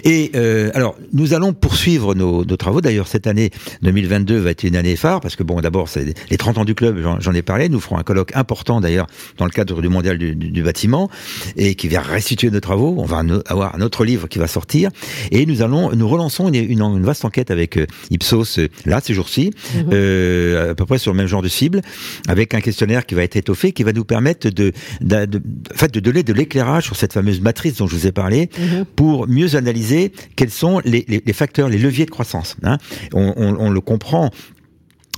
Et 0.04 0.30
euh, 0.34 0.70
alors, 0.74 0.96
nous 1.12 1.34
allons 1.34 1.52
poursuivre 1.52 2.14
nos, 2.14 2.44
travaux. 2.56 2.80
D'ailleurs, 2.80 3.08
cette 3.08 3.26
année 3.26 3.50
2022 3.82 4.38
va 4.38 4.50
être 4.50 4.64
une 4.64 4.76
année 4.76 4.96
phare 4.96 5.20
parce 5.20 5.36
que 5.36 5.42
bon, 5.42 5.60
d'abord, 5.60 5.88
c'est 5.88 6.14
les 6.30 6.36
30 6.36 6.58
ans 6.58 6.64
du 6.64 6.74
club. 6.74 7.02
J'en 7.18 7.32
ai 7.32 7.42
parlé. 7.42 7.68
Nous 7.68 7.80
ferons 7.80 7.98
un 7.98 8.02
colloque 8.02 8.34
important 8.34 8.80
d'ailleurs 8.80 9.06
dans 9.38 9.44
le 9.44 9.50
cadre 9.50 9.80
du 9.80 9.88
mondial 9.88 10.18
du, 10.18 10.62
bâtiment 10.62 11.10
et 11.56 11.74
qui 11.74 11.88
va 11.88 12.00
restituer 12.00 12.50
nos 12.50 12.60
travaux. 12.60 12.94
On 12.98 13.04
va 13.04 13.22
avoir 13.46 13.74
un 13.74 13.80
autre 13.80 14.04
livre 14.04 14.28
qui 14.28 14.38
va 14.38 14.46
sortir 14.46 14.90
et 15.30 15.46
nous 15.46 15.62
allons, 15.62 15.90
nous 15.94 16.08
relançons 16.08 16.48
une, 16.48 16.54
une, 16.54 17.02
vaste 17.04 17.24
enquête 17.24 17.50
avec 17.50 17.76
euh, 17.76 17.86
Ipsos 18.10 18.58
euh, 18.58 18.68
là 18.84 19.00
ces 19.02 19.14
jours-ci, 19.14 19.50
mhm. 19.74 20.70
à 20.70 20.74
peu 20.74 20.86
près 20.86 20.98
sur 20.98 21.12
le 21.12 21.16
même 21.16 21.26
genre 21.26 21.42
de 21.42 21.48
cible, 21.48 21.80
avec 22.28 22.54
un 22.54 22.60
questionnaire 22.60 23.06
qui 23.06 23.14
va 23.14 23.22
être 23.22 23.36
étoffé, 23.36 23.72
qui 23.72 23.82
va 23.82 23.92
nous 23.92 24.04
permettre 24.04 24.48
de 24.50 24.72
de, 25.00 25.42
fait, 25.74 25.92
de 25.92 26.00
donner 26.00 26.22
de 26.22 26.32
l'éclairage 26.32 26.84
sur 26.84 26.96
cette 26.96 27.12
fameuse 27.12 27.40
matrice 27.40 27.76
dont 27.76 27.86
je 27.86 27.96
vous 27.96 28.06
ai 28.06 28.12
parlé 28.12 28.50
mhm. 28.58 28.84
pour 28.84 29.28
mieux 29.28 29.56
analyser 29.56 30.12
quels 30.36 30.50
sont 30.50 30.80
les, 30.84 31.22
facteurs, 31.32 31.68
les 31.68 31.78
leviers 31.78 32.04
de 32.04 32.10
croissance. 32.10 32.56
Hein. 32.62 32.78
on, 33.12 33.70
le 33.70 33.80
comprend 33.80 34.30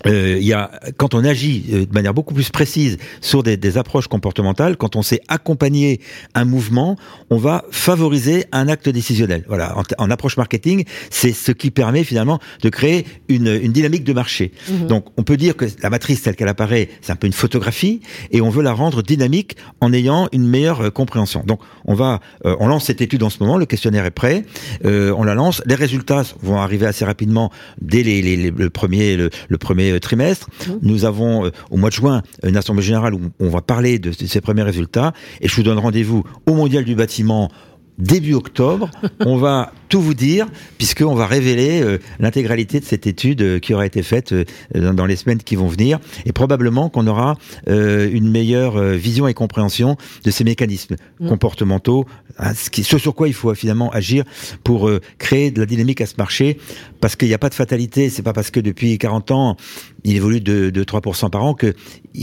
euh, 0.07 0.37
il 0.39 0.47
y 0.47 0.53
a 0.53 0.71
quand 0.97 1.15
on 1.15 1.25
agit 1.25 1.65
euh, 1.73 1.87
de 1.87 1.93
manière 1.93 2.15
beaucoup 2.15 2.35
plus 2.35 2.51
précise 2.51 2.99
sur 3.21 3.43
des, 3.43 3.57
des, 3.57 3.79
approches 3.79 4.07
comportementales, 4.07 4.77
quand 4.77 4.97
on 4.97 5.03
sait 5.03 5.21
accompagner 5.29 6.01
un 6.35 6.45
mouvement, 6.45 6.97
on 7.31 7.39
va 7.39 7.65
favoriser 7.71 8.45
un 8.53 8.69
acte 8.69 8.89
décisionnel. 8.89 9.45
Voilà, 9.49 9.77
en, 9.99 10.11
approche 10.11 10.37
marketing, 10.37 10.85
c'est 11.11 11.33
ce 11.33 11.53
qui 11.53 11.71
permet 11.71 12.05
finalement 12.05 12.39
de 12.63 12.69
créer 12.69 13.07
une, 13.29 13.49
une 13.49 13.73
dynamique 13.73 14.05
de 14.05 14.13
marché. 14.13 14.53
Mhm. 14.69 14.87
Donc, 14.87 15.07
on 15.17 15.23
peut 15.23 15.37
dire 15.37 15.57
que 15.57 15.65
la 15.83 15.91
matrice 15.91 16.23
telle 16.23 16.37
qu'elle 16.37 16.49
apparaît, 16.49 16.89
c'est 17.01 17.13
un 17.13 17.17
peu 17.17 17.27
une 17.27 17.33
photographie, 17.33 18.01
et 18.31 18.41
on 18.41 18.51
veut 18.51 18.63
la 18.63 18.73
rendre 18.73 19.03
dynamique 19.03 19.57
en 19.81 19.93
ayant 19.93 20.29
une 20.33 20.47
meilleure 20.47 20.83
euh, 20.83 20.91
compréhension. 20.91 21.43
Donc, 21.45 21.61
on 21.85 21.95
va, 21.95 22.21
on 22.45 22.67
lance 22.67 22.85
cette 22.85 23.01
étude 23.01 23.23
en 23.23 23.31
ce 23.31 23.39
moment, 23.41 23.59
le 23.59 23.67
questionnaire 23.67 24.05
est 24.07 24.11
prêt, 24.11 24.45
on 24.85 25.23
la 25.23 25.35
lance, 25.35 25.63
les 25.67 25.75
résultats 25.75 26.23
vont 26.41 26.59
arriver 26.59 26.87
assez 26.87 27.05
rapidement 27.05 27.51
dès 27.81 28.03
les, 28.03 28.23
les, 28.23 28.51
le 28.51 28.71
premier, 28.71 29.17
le, 29.17 29.31
le 29.49 29.59
premier 29.59 29.94
euh, 29.95 29.99
trimestre. 29.99 30.49
Mmh. 30.49 30.73
Nous 30.83 31.05
avons 31.05 31.47
euh, 31.47 31.51
au 31.71 31.77
mois 31.77 31.91
de 31.91 31.95
juin 31.95 32.23
une 32.43 32.57
assemblée 32.57 32.83
générale 32.83 33.15
où 33.15 33.21
on 33.41 33.49
va 33.49 33.61
parler 33.61 33.99
de 33.99 34.13
ces 34.13 34.41
premiers 34.41 34.63
résultats 34.63 35.13
et 35.41 35.49
je 35.49 35.57
vous 35.57 35.63
donne 35.63 35.79
rendez-vous 35.79 36.25
au 36.47 36.55
Mondial 36.55 36.85
du 36.85 36.95
bâtiment 36.95 37.51
début 37.99 38.35
octobre. 38.35 38.91
on 39.21 39.37
va 39.37 39.73
tout 39.89 40.01
vous 40.01 40.15
dire, 40.15 40.49
puisqu'on 40.77 41.15
va 41.15 41.27
révéler 41.27 41.81
euh, 41.81 41.99
l'intégralité 42.19 42.81
de 42.81 42.85
cette 42.85 43.07
étude 43.07 43.43
euh, 43.43 43.59
qui 43.61 43.75
aura 43.75 43.87
été 43.87 44.03
faite 44.03 44.33
euh, 44.33 44.45
dans, 44.75 45.07
les 45.07 45.17
semaines 45.17 45.39
qui 45.39 45.55
vont 45.55 45.69
venir, 45.69 46.01
et 46.27 46.33
probablement 46.33 46.89
qu'on 46.89 47.07
aura 47.07 47.37
une 47.67 48.29
meilleure 48.31 48.83
vision 48.83 49.29
et 49.29 49.35
compréhension 49.35 49.97
de 50.25 50.31
ces 50.31 50.45
mécanismes 50.45 50.97
mm. 51.21 51.29
comportementaux, 51.29 52.07
hein, 52.39 52.55
ce, 52.55 52.71
qui, 52.71 52.83
ce, 52.83 52.99
sur 52.99 53.15
quoi 53.15 53.29
il 53.29 53.35
faut 53.35 53.55
finalement 53.55 53.91
agir 53.91 54.25
pour 54.65 54.91
créer 55.19 55.51
de 55.51 55.61
la 55.61 55.67
dynamique 55.67 56.01
à 56.01 56.07
ce 56.07 56.15
marché, 56.19 56.59
parce 57.01 57.17
qu'il 57.17 57.29
n'y 57.29 57.35
a 57.35 57.39
pas 57.39 57.51
de 57.51 57.55
fatalité, 57.55 58.11
c'est 58.11 58.23
pas 58.23 58.33
parce 58.33 58.51
que 58.51 58.61
depuis 58.61 58.99
40 58.99 59.31
ans, 59.31 59.57
il 60.05 60.17
évolue 60.17 60.41
de, 60.41 60.71
de 60.71 60.85
3% 60.85 61.31
par 61.31 61.45
an 61.45 61.55
qu'il 61.55 61.75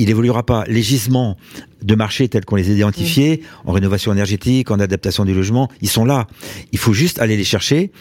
évoluera 0.09 0.45
pas. 0.45 0.63
Les 0.67 0.81
gisements 0.81 1.37
de 1.81 1.95
marché 1.95 2.27
tels 2.29 2.45
qu'on 2.45 2.55
les 2.55 2.69
a 2.69 2.73
identifiés, 2.73 3.41
en 3.65 3.71
rénovation 3.71 4.11
énergétique, 4.11 4.71
en 4.71 4.79
adaptation 4.79 5.25
du 5.25 5.33
logement, 5.33 5.69
ils 5.81 5.89
sont 5.89 6.05
là. 6.05 6.27
Il 6.71 6.79
faut 6.79 6.93
juste 6.93 7.19
aller 7.19 7.37
les 7.37 7.43
chercher. 7.43 7.91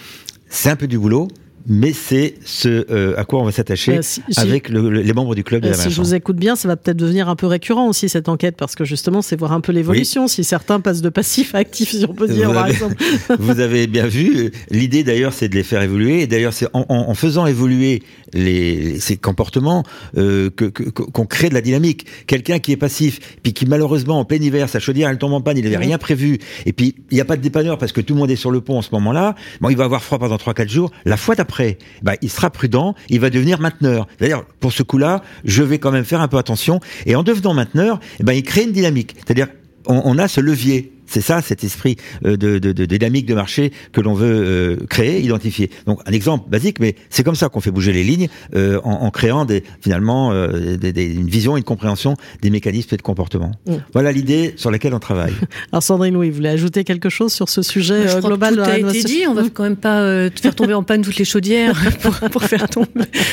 C'est 0.48 0.70
un 0.70 0.76
peu 0.76 0.86
du 0.86 0.98
boulot, 0.98 1.28
mais 1.66 1.92
c'est 1.92 2.34
ce 2.44 2.86
euh, 2.90 3.18
à 3.18 3.24
quoi 3.24 3.40
on 3.40 3.44
va 3.44 3.52
s'attacher 3.52 3.98
euh, 3.98 4.02
avec 4.36 4.68
les 4.68 5.12
membres 5.12 5.34
du 5.34 5.44
club 5.44 5.62
de 5.62 5.68
la 5.68 5.74
Si 5.74 5.90
je 5.90 6.00
vous 6.00 6.14
écoute 6.14 6.36
bien, 6.36 6.56
ça 6.56 6.68
va 6.68 6.76
peut-être 6.76 6.96
devenir 6.96 7.28
un 7.28 7.36
peu 7.36 7.46
récurrent 7.46 7.86
aussi 7.88 8.08
cette 8.08 8.28
enquête, 8.28 8.56
parce 8.56 8.74
que 8.74 8.84
justement, 8.84 9.22
c'est 9.22 9.36
voir 9.36 9.52
un 9.52 9.60
peu 9.60 9.72
l'évolution, 9.72 10.28
si 10.28 10.44
certains 10.44 10.80
passent 10.80 11.02
de 11.02 11.08
passif 11.08 11.54
à 11.54 11.58
actif, 11.58 11.90
si 11.90 12.04
on 12.08 12.14
peut 12.14 12.28
dire, 12.28 12.48
vous 12.48 12.54
par 12.54 12.64
avez, 12.64 12.72
exemple. 12.72 12.96
vous 13.38 13.60
avez 13.60 13.86
bien 13.86 14.06
vu, 14.06 14.50
l'idée 14.70 15.04
d'ailleurs, 15.04 15.32
c'est 15.32 15.48
de 15.48 15.54
les 15.54 15.62
faire 15.62 15.82
évoluer, 15.82 16.22
et 16.22 16.26
d'ailleurs, 16.26 16.52
c'est 16.52 16.66
en, 16.72 16.86
en, 16.88 17.14
faisant 17.14 17.46
évoluer 17.46 18.02
les, 18.32 18.98
ces 19.00 19.16
comportements 19.16 19.84
euh, 20.16 20.50
que 20.50 20.66
qu'on 20.66 21.26
crée 21.26 21.48
de 21.48 21.54
la 21.54 21.60
dynamique. 21.60 22.06
Quelqu'un 22.26 22.58
qui 22.58 22.72
est 22.72 22.76
passif, 22.76 23.36
puis 23.42 23.52
qui 23.52 23.66
malheureusement, 23.66 24.20
en 24.20 24.24
plein 24.24 24.38
hiver, 24.38 24.68
sa 24.68 24.78
chaudière, 24.78 25.10
elle 25.10 25.18
tombe 25.18 25.32
en 25.32 25.40
panne, 25.40 25.58
il 25.58 25.64
n'avait 25.64 25.76
rien 25.76 25.98
prévu, 25.98 26.38
et 26.66 26.72
puis 26.72 26.94
il 27.10 27.14
n'y 27.14 27.20
a 27.20 27.24
pas 27.24 27.36
de 27.36 27.42
dépanneur 27.42 27.78
parce 27.78 27.92
que 27.92 28.00
tout 28.00 28.14
le 28.14 28.20
monde 28.20 28.30
est 28.30 28.36
sur 28.36 28.50
le 28.50 28.60
pont 28.60 28.78
en 28.78 28.82
ce 28.82 28.90
moment-là, 28.92 29.34
bon, 29.60 29.68
il 29.68 29.76
va 29.76 29.84
avoir 29.84 30.02
froid 30.02 30.18
pendant 30.18 30.36
3-4 30.36 30.68
jours, 30.68 30.90
la 31.04 31.16
fois 31.16 31.34
d'après, 31.34 31.49
après, 31.50 31.78
bah, 32.02 32.14
il 32.22 32.30
sera 32.30 32.48
prudent, 32.48 32.94
il 33.08 33.18
va 33.18 33.28
devenir 33.28 33.60
mainteneur. 33.60 34.06
C'est-à-dire, 34.16 34.44
pour 34.60 34.72
ce 34.72 34.84
coup-là, 34.84 35.20
je 35.44 35.64
vais 35.64 35.80
quand 35.80 35.90
même 35.90 36.04
faire 36.04 36.20
un 36.20 36.28
peu 36.28 36.38
attention. 36.38 36.78
Et 37.06 37.16
en 37.16 37.24
devenant 37.24 37.54
mainteneur, 37.54 37.98
eh 38.20 38.22
ben, 38.22 38.34
il 38.34 38.44
crée 38.44 38.62
une 38.62 38.72
dynamique. 38.72 39.16
C'est-à-dire, 39.16 39.48
on, 39.86 40.00
on 40.04 40.16
a 40.16 40.28
ce 40.28 40.40
levier. 40.40 40.92
C'est 41.10 41.22
ça, 41.22 41.42
cet 41.42 41.64
esprit 41.64 41.96
euh, 42.24 42.36
de, 42.36 42.60
de, 42.60 42.70
de, 42.70 42.84
dynamique 42.84 43.26
de 43.26 43.34
marché 43.34 43.72
que 43.92 44.00
l'on 44.00 44.14
veut 44.14 44.30
euh, 44.30 44.86
créer, 44.88 45.20
identifier. 45.20 45.68
Donc 45.84 46.00
un 46.06 46.12
exemple 46.12 46.48
basique, 46.48 46.78
mais 46.78 46.94
c'est 47.08 47.24
comme 47.24 47.34
ça 47.34 47.48
qu'on 47.48 47.60
fait 47.60 47.72
bouger 47.72 47.92
les 47.92 48.04
lignes 48.04 48.28
euh, 48.54 48.80
en, 48.84 48.92
en, 48.92 49.10
créant 49.10 49.44
des, 49.44 49.64
finalement 49.80 50.32
des, 50.46 50.92
des, 50.92 51.12
une 51.12 51.28
vision, 51.28 51.56
une 51.56 51.64
compréhension 51.64 52.14
des 52.42 52.50
mécanismes 52.50 52.94
et 52.94 52.96
de 52.96 53.02
comportement. 53.02 53.50
Mm. 53.66 53.74
Voilà 53.92 54.12
l'idée 54.12 54.54
sur 54.56 54.70
laquelle 54.70 54.94
on 54.94 55.00
travaille. 55.00 55.32
Alors 55.72 55.82
Sandrine, 55.82 56.16
oui, 56.16 56.30
vous 56.30 56.36
voulez 56.36 56.48
ajouter 56.48 56.84
quelque 56.84 57.08
chose 57.08 57.32
sur 57.32 57.48
ce 57.48 57.62
sujet 57.62 58.06
je 58.06 58.18
global 58.18 58.54
Tout 58.54 58.60
a 58.62 58.78
été 58.78 59.02
dit. 59.02 59.24
On 59.28 59.34
va 59.34 59.42
quand 59.52 59.64
même 59.64 59.74
pas 59.74 60.30
faire 60.40 60.54
tomber 60.54 60.74
en 60.74 60.84
panne 60.84 61.02
toutes 61.02 61.18
les 61.18 61.24
chaudières 61.24 61.74
pour, 62.02 62.14
pour, 62.30 62.44
faire 62.44 62.68
tomber, 62.68 62.88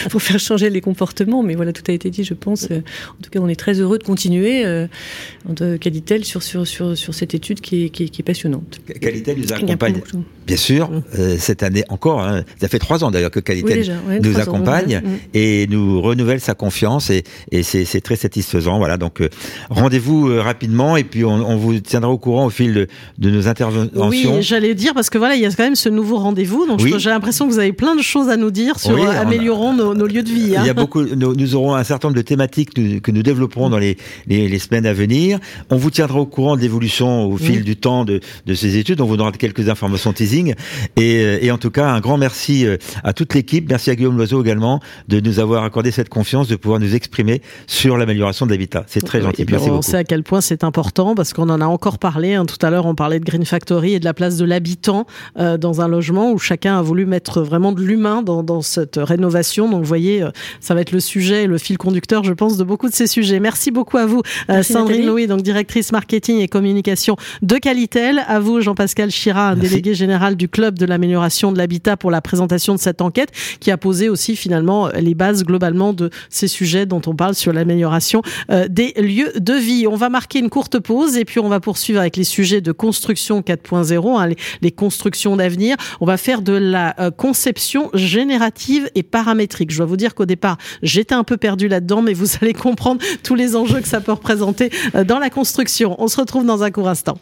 pour 0.10 0.24
faire 0.24 0.40
changer 0.40 0.72
les 0.72 0.82
comportements. 0.82 1.44
Mais 1.44 1.54
voilà, 1.54 1.74
tout 1.74 1.84
a 1.90 1.92
été 1.92 2.10
dit, 2.10 2.24
je 2.24 2.34
pense. 2.34 2.63
En 2.66 3.22
tout 3.22 3.30
cas, 3.30 3.40
on 3.40 3.48
est 3.48 3.56
très 3.56 3.80
heureux 3.80 4.00
de 4.00 4.04
continuer 4.04 4.63
de 4.63 5.78
qualité 5.78 6.24
sur, 6.24 6.42
sur, 6.42 6.66
sur, 6.66 6.98
sur 6.98 7.13
cette 7.13 7.36
étude 7.36 7.62
qui 7.62 7.66
est, 7.75 7.89
qui, 7.89 8.03
est 8.03 8.23
passionnante. 8.23 8.80
Qualité 9.01 9.36
nous 9.36 9.53
accompagne, 9.53 10.01
bien 10.45 10.58
sûr, 10.58 10.89
mm. 10.89 11.03
euh, 11.17 11.36
cette 11.39 11.63
année 11.63 11.84
encore. 11.89 12.21
Hein, 12.21 12.43
ça 12.60 12.67
fait 12.67 12.80
trois 12.80 13.03
ans 13.03 13.12
d'ailleurs 13.12 13.32
que 13.32 13.39
Qualité 13.39 13.84
nous 14.21 14.39
accompagne 14.39 15.01
mm. 15.03 15.10
et 15.34 15.67
nous 15.67 16.01
renouvelle 16.01 16.39
sa 16.39 16.53
confiance 16.53 17.10
et, 17.10 17.23
et 17.51 17.63
c'est 17.63 18.01
très 18.01 18.15
satisfaisant. 18.15 18.77
Voilà, 18.77 18.97
donc 18.97 19.21
euh, 19.21 19.30
rendez-vous 19.69 20.30
euh, 20.30 20.41
rapidement 20.41 20.97
et 20.97 21.03
puis 21.03 21.25
on, 21.25 21.34
on, 21.34 21.58
vous 21.58 21.80
tiendra 21.80 22.10
au 22.10 22.17
courant 22.17 22.45
au 22.45 22.49
fil 22.49 22.73
de, 22.73 22.88
de 23.17 23.30
nos 23.30 23.47
interventions. 23.47 24.08
Oui, 24.08 24.41
j'allais 24.41 24.75
dire 24.75 24.93
parce 24.93 25.10
que 25.10 25.17
voilà, 25.17 25.36
il 25.36 25.41
y 25.41 25.45
a 25.45 25.51
quand 25.51 25.63
même 25.63 25.75
ce 25.75 25.89
nouveau 25.89 26.17
rendez-vous. 26.17 26.65
Donc 26.65 26.80
j'ai 26.80 27.10
l'impression 27.10 27.47
que 27.47 27.53
vous 27.53 27.60
avez 27.60 27.73
plein 27.73 27.95
de 27.95 28.01
choses 28.01 28.30
à 28.30 28.38
nous 28.38 28.51
dire 28.51 28.80
sur 28.80 28.97
améliorons 29.08 29.73
nos, 29.73 29.93
nos, 29.93 30.08
lieux 30.08 30.23
de 30.23 30.30
vie. 30.30 30.56
Hein. 30.56 30.62
Il 30.63 30.67
y 30.67 30.69
a 30.69 30.73
beaucoup. 30.73 31.03
Nous, 31.03 31.36
nous, 31.36 31.56
aurons 31.56 31.75
un 31.75 31.84
certain 31.84 32.08
nombre 32.08 32.17
de 32.17 32.21
thématiques 32.21 32.73
que 32.73 33.12
nous 33.12 33.23
développerons 33.23 33.69
dans 33.69 33.77
les, 33.77 33.97
les, 34.27 34.47
les 34.47 34.60
semaines 34.60 34.86
à 34.86 34.93
venir. 34.93 35.39
On 35.69 35.77
vous 35.77 35.91
tiendra 35.91 36.19
au 36.19 36.25
courant 36.25 36.56
de 36.56 36.62
l'évolution 36.62 37.25
au 37.25 37.38
fil 37.38 37.57
du 37.63 37.76
temps 37.76 38.06
de, 38.06 38.20
de, 38.46 38.54
ces 38.54 38.78
études. 38.78 39.02
On 39.02 39.06
vous 39.06 39.17
donnera 39.17 39.32
quelques 39.32 39.70
informations 39.70 40.13
teasing. 40.13 40.54
Et, 40.96 41.22
euh, 41.22 41.39
et 41.41 41.52
en 41.52 41.58
tout 41.58 41.72
cas, 41.72 41.88
un 41.88 42.00
grand 42.00 42.17
merci 42.17 42.65
euh, 42.65 42.78
à 43.04 43.13
toute 43.13 43.34
l'équipe. 43.34 43.70
Merci 43.70 43.89
à 43.89 43.96
Guillaume 43.96 44.17
Loiseau 44.17 44.41
également 44.41 44.80
de 45.08 45.20
nous 45.20 45.39
avoir 45.39 45.63
accordé 45.63 45.91
cette 45.91 46.10
confiance, 46.10 46.48
de 46.48 46.56
pouvoir 46.56 46.80
nous 46.80 46.96
exprimer 46.96 47.41
sur 47.67 47.98
l'amélioration 47.98 48.46
de 48.46 48.52
l'habitat. 48.52 48.84
C'est 48.88 49.02
très 49.02 49.22
gentil. 49.22 49.46
merci 49.50 49.70
on 49.70 49.82
sait 49.82 49.98
à 49.98 50.04
quel 50.04 50.24
point 50.24 50.41
c'est 50.41 50.63
important 50.63 51.15
parce 51.15 51.34
qu'on 51.34 51.50
en 51.50 51.62
a 51.62 51.65
encore 51.65 52.00
parlé. 52.00 52.34
Hein. 52.34 52.46
Tout 52.46 52.63
à 52.65 52.70
l'heure, 52.70 52.86
on 52.86 52.96
parlait 52.96 53.20
de 53.20 53.26
Green 53.26 53.46
Factory 53.46 53.93
et 53.93 54.00
de 54.00 54.06
la 54.06 54.13
place 54.13 54.38
de 54.38 54.46
l'habitant 54.46 55.06
euh, 55.38 55.58
dans 55.58 55.82
un 55.82 55.88
logement 55.88 56.32
où 56.32 56.39
chacun 56.39 56.80
a 56.80 56.82
voulu 56.82 57.06
mettre 57.06 57.41
vraiment 57.41 57.72
de 57.72 57.82
l'humain 57.82 58.22
dans, 58.22 58.43
dans, 58.43 58.62
cette 58.62 58.98
rénovation. 58.98 59.70
Donc, 59.70 59.82
vous 59.82 59.88
voyez, 59.88 60.26
ça 60.60 60.74
va 60.74 60.82
être 60.82 60.91
le 60.91 61.00
sujet, 61.00 61.48
le 61.48 61.58
fil 61.58 61.78
conducteur, 61.78 62.24
je 62.24 62.34
pense, 62.34 62.58
de 62.58 62.63
beaucoup 62.63 62.89
de 62.89 62.93
ces 62.93 63.08
sujets. 63.08 63.39
Merci 63.39 63.72
beaucoup 63.72 63.98
à 63.98 64.06
vous, 64.06 64.22
Sandrine 64.62 65.06
Louis, 65.06 65.28
donc 65.28 65.41
directrice 65.41 65.91
marketing 65.91 66.39
et 66.39 66.48
communication 66.48 67.15
de 67.41 67.47
Qualitel. 67.56 68.24
À 68.28 68.40
vous, 68.40 68.62
Jean-Pascal 68.62 69.10
Chira, 69.10 69.56
délégué 69.56 69.94
général 69.96 70.36
du 70.36 70.50
Club 70.50 70.78
de 70.78 70.86
l'amélioration 70.86 71.52
de 71.52 71.58
l'habitat 71.58 71.98
pour 71.98 72.12
la 72.12 72.22
présentation 72.22 72.76
de 72.76 72.80
cette 72.80 73.02
enquête 73.02 73.32
qui 73.60 73.72
a 73.72 73.78
posé 73.78 74.10
aussi 74.10 74.36
finalement 74.36 74.90
les 74.90 75.16
bases 75.16 75.44
globalement 75.44 75.94
de 75.94 76.10
ces 76.30 76.48
sujets 76.48 76.86
dont 76.86 77.02
on 77.08 77.16
parle 77.16 77.36
sur 77.36 77.54
l'amélioration 77.54 78.22
euh, 78.52 78.68
des 78.70 78.94
lieux 78.98 79.32
de 79.38 79.54
vie. 79.54 79.88
On 79.88 79.96
va 79.96 80.10
marquer 80.10 80.40
une 80.40 80.50
courte 80.50 80.80
pause 80.80 81.18
et 81.18 81.26
puis 81.26 81.40
on 81.40 81.50
va 81.50 81.60
poursuivre 81.60 82.00
avec 82.00 82.18
les 82.18 82.24
sujets 82.24 82.62
de 82.62 82.72
construction 82.72 83.42
4.0, 83.42 84.20
hein, 84.20 84.34
les, 84.62 84.72
constructions 84.72 85.38
d'avenir. 85.38 85.76
On 86.02 86.06
va 86.06 86.18
faire 86.18 86.42
de 86.42 86.54
la 86.54 86.96
euh, 87.00 87.12
conception 87.12 87.90
générative 87.94 88.90
et 88.96 89.04
paramétrique. 89.04 89.72
Je 89.72 89.78
dois 89.78 89.86
vous 89.86 89.98
dire 89.98 90.14
qu'au 90.14 90.26
départ, 90.26 90.58
j'étais 90.84 91.16
un 91.16 91.24
peu 91.24 91.38
perdu 91.38 91.68
là-dedans, 91.68 92.02
mais 92.02 92.14
vous 92.14 92.28
allez 92.42 92.54
comprendre 92.54 93.02
tous 93.24 93.36
les 93.36 93.56
enjeux 93.56 93.80
que 93.80 93.88
ça 93.88 94.02
peut 94.02 94.12
représenter 94.12 94.70
euh, 94.96 95.04
dans 95.04 95.20
la 95.20 95.30
construction. 95.30 95.96
On 96.00 96.08
se 96.08 96.20
retrouve 96.20 96.46
dans 96.46 96.64
un 96.64 96.72
court 96.72 96.90
instant. 96.90 97.18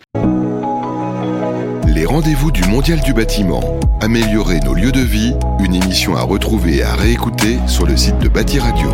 Rendez-vous 2.06 2.52
du 2.52 2.64
Mondial 2.64 3.02
du 3.02 3.14
bâtiment. 3.14 3.62
Améliorer 4.00 4.60
nos 4.60 4.74
lieux 4.76 4.92
de 4.92 5.00
vie, 5.00 5.34
une 5.60 5.74
émission 5.74 6.16
à 6.16 6.22
retrouver 6.22 6.78
et 6.78 6.84
à 6.84 6.94
réécouter 6.94 7.58
sur 7.68 7.86
le 7.86 7.98
site 7.98 8.20
de 8.20 8.28
Bâti 8.28 8.60
Radio. 8.60 8.90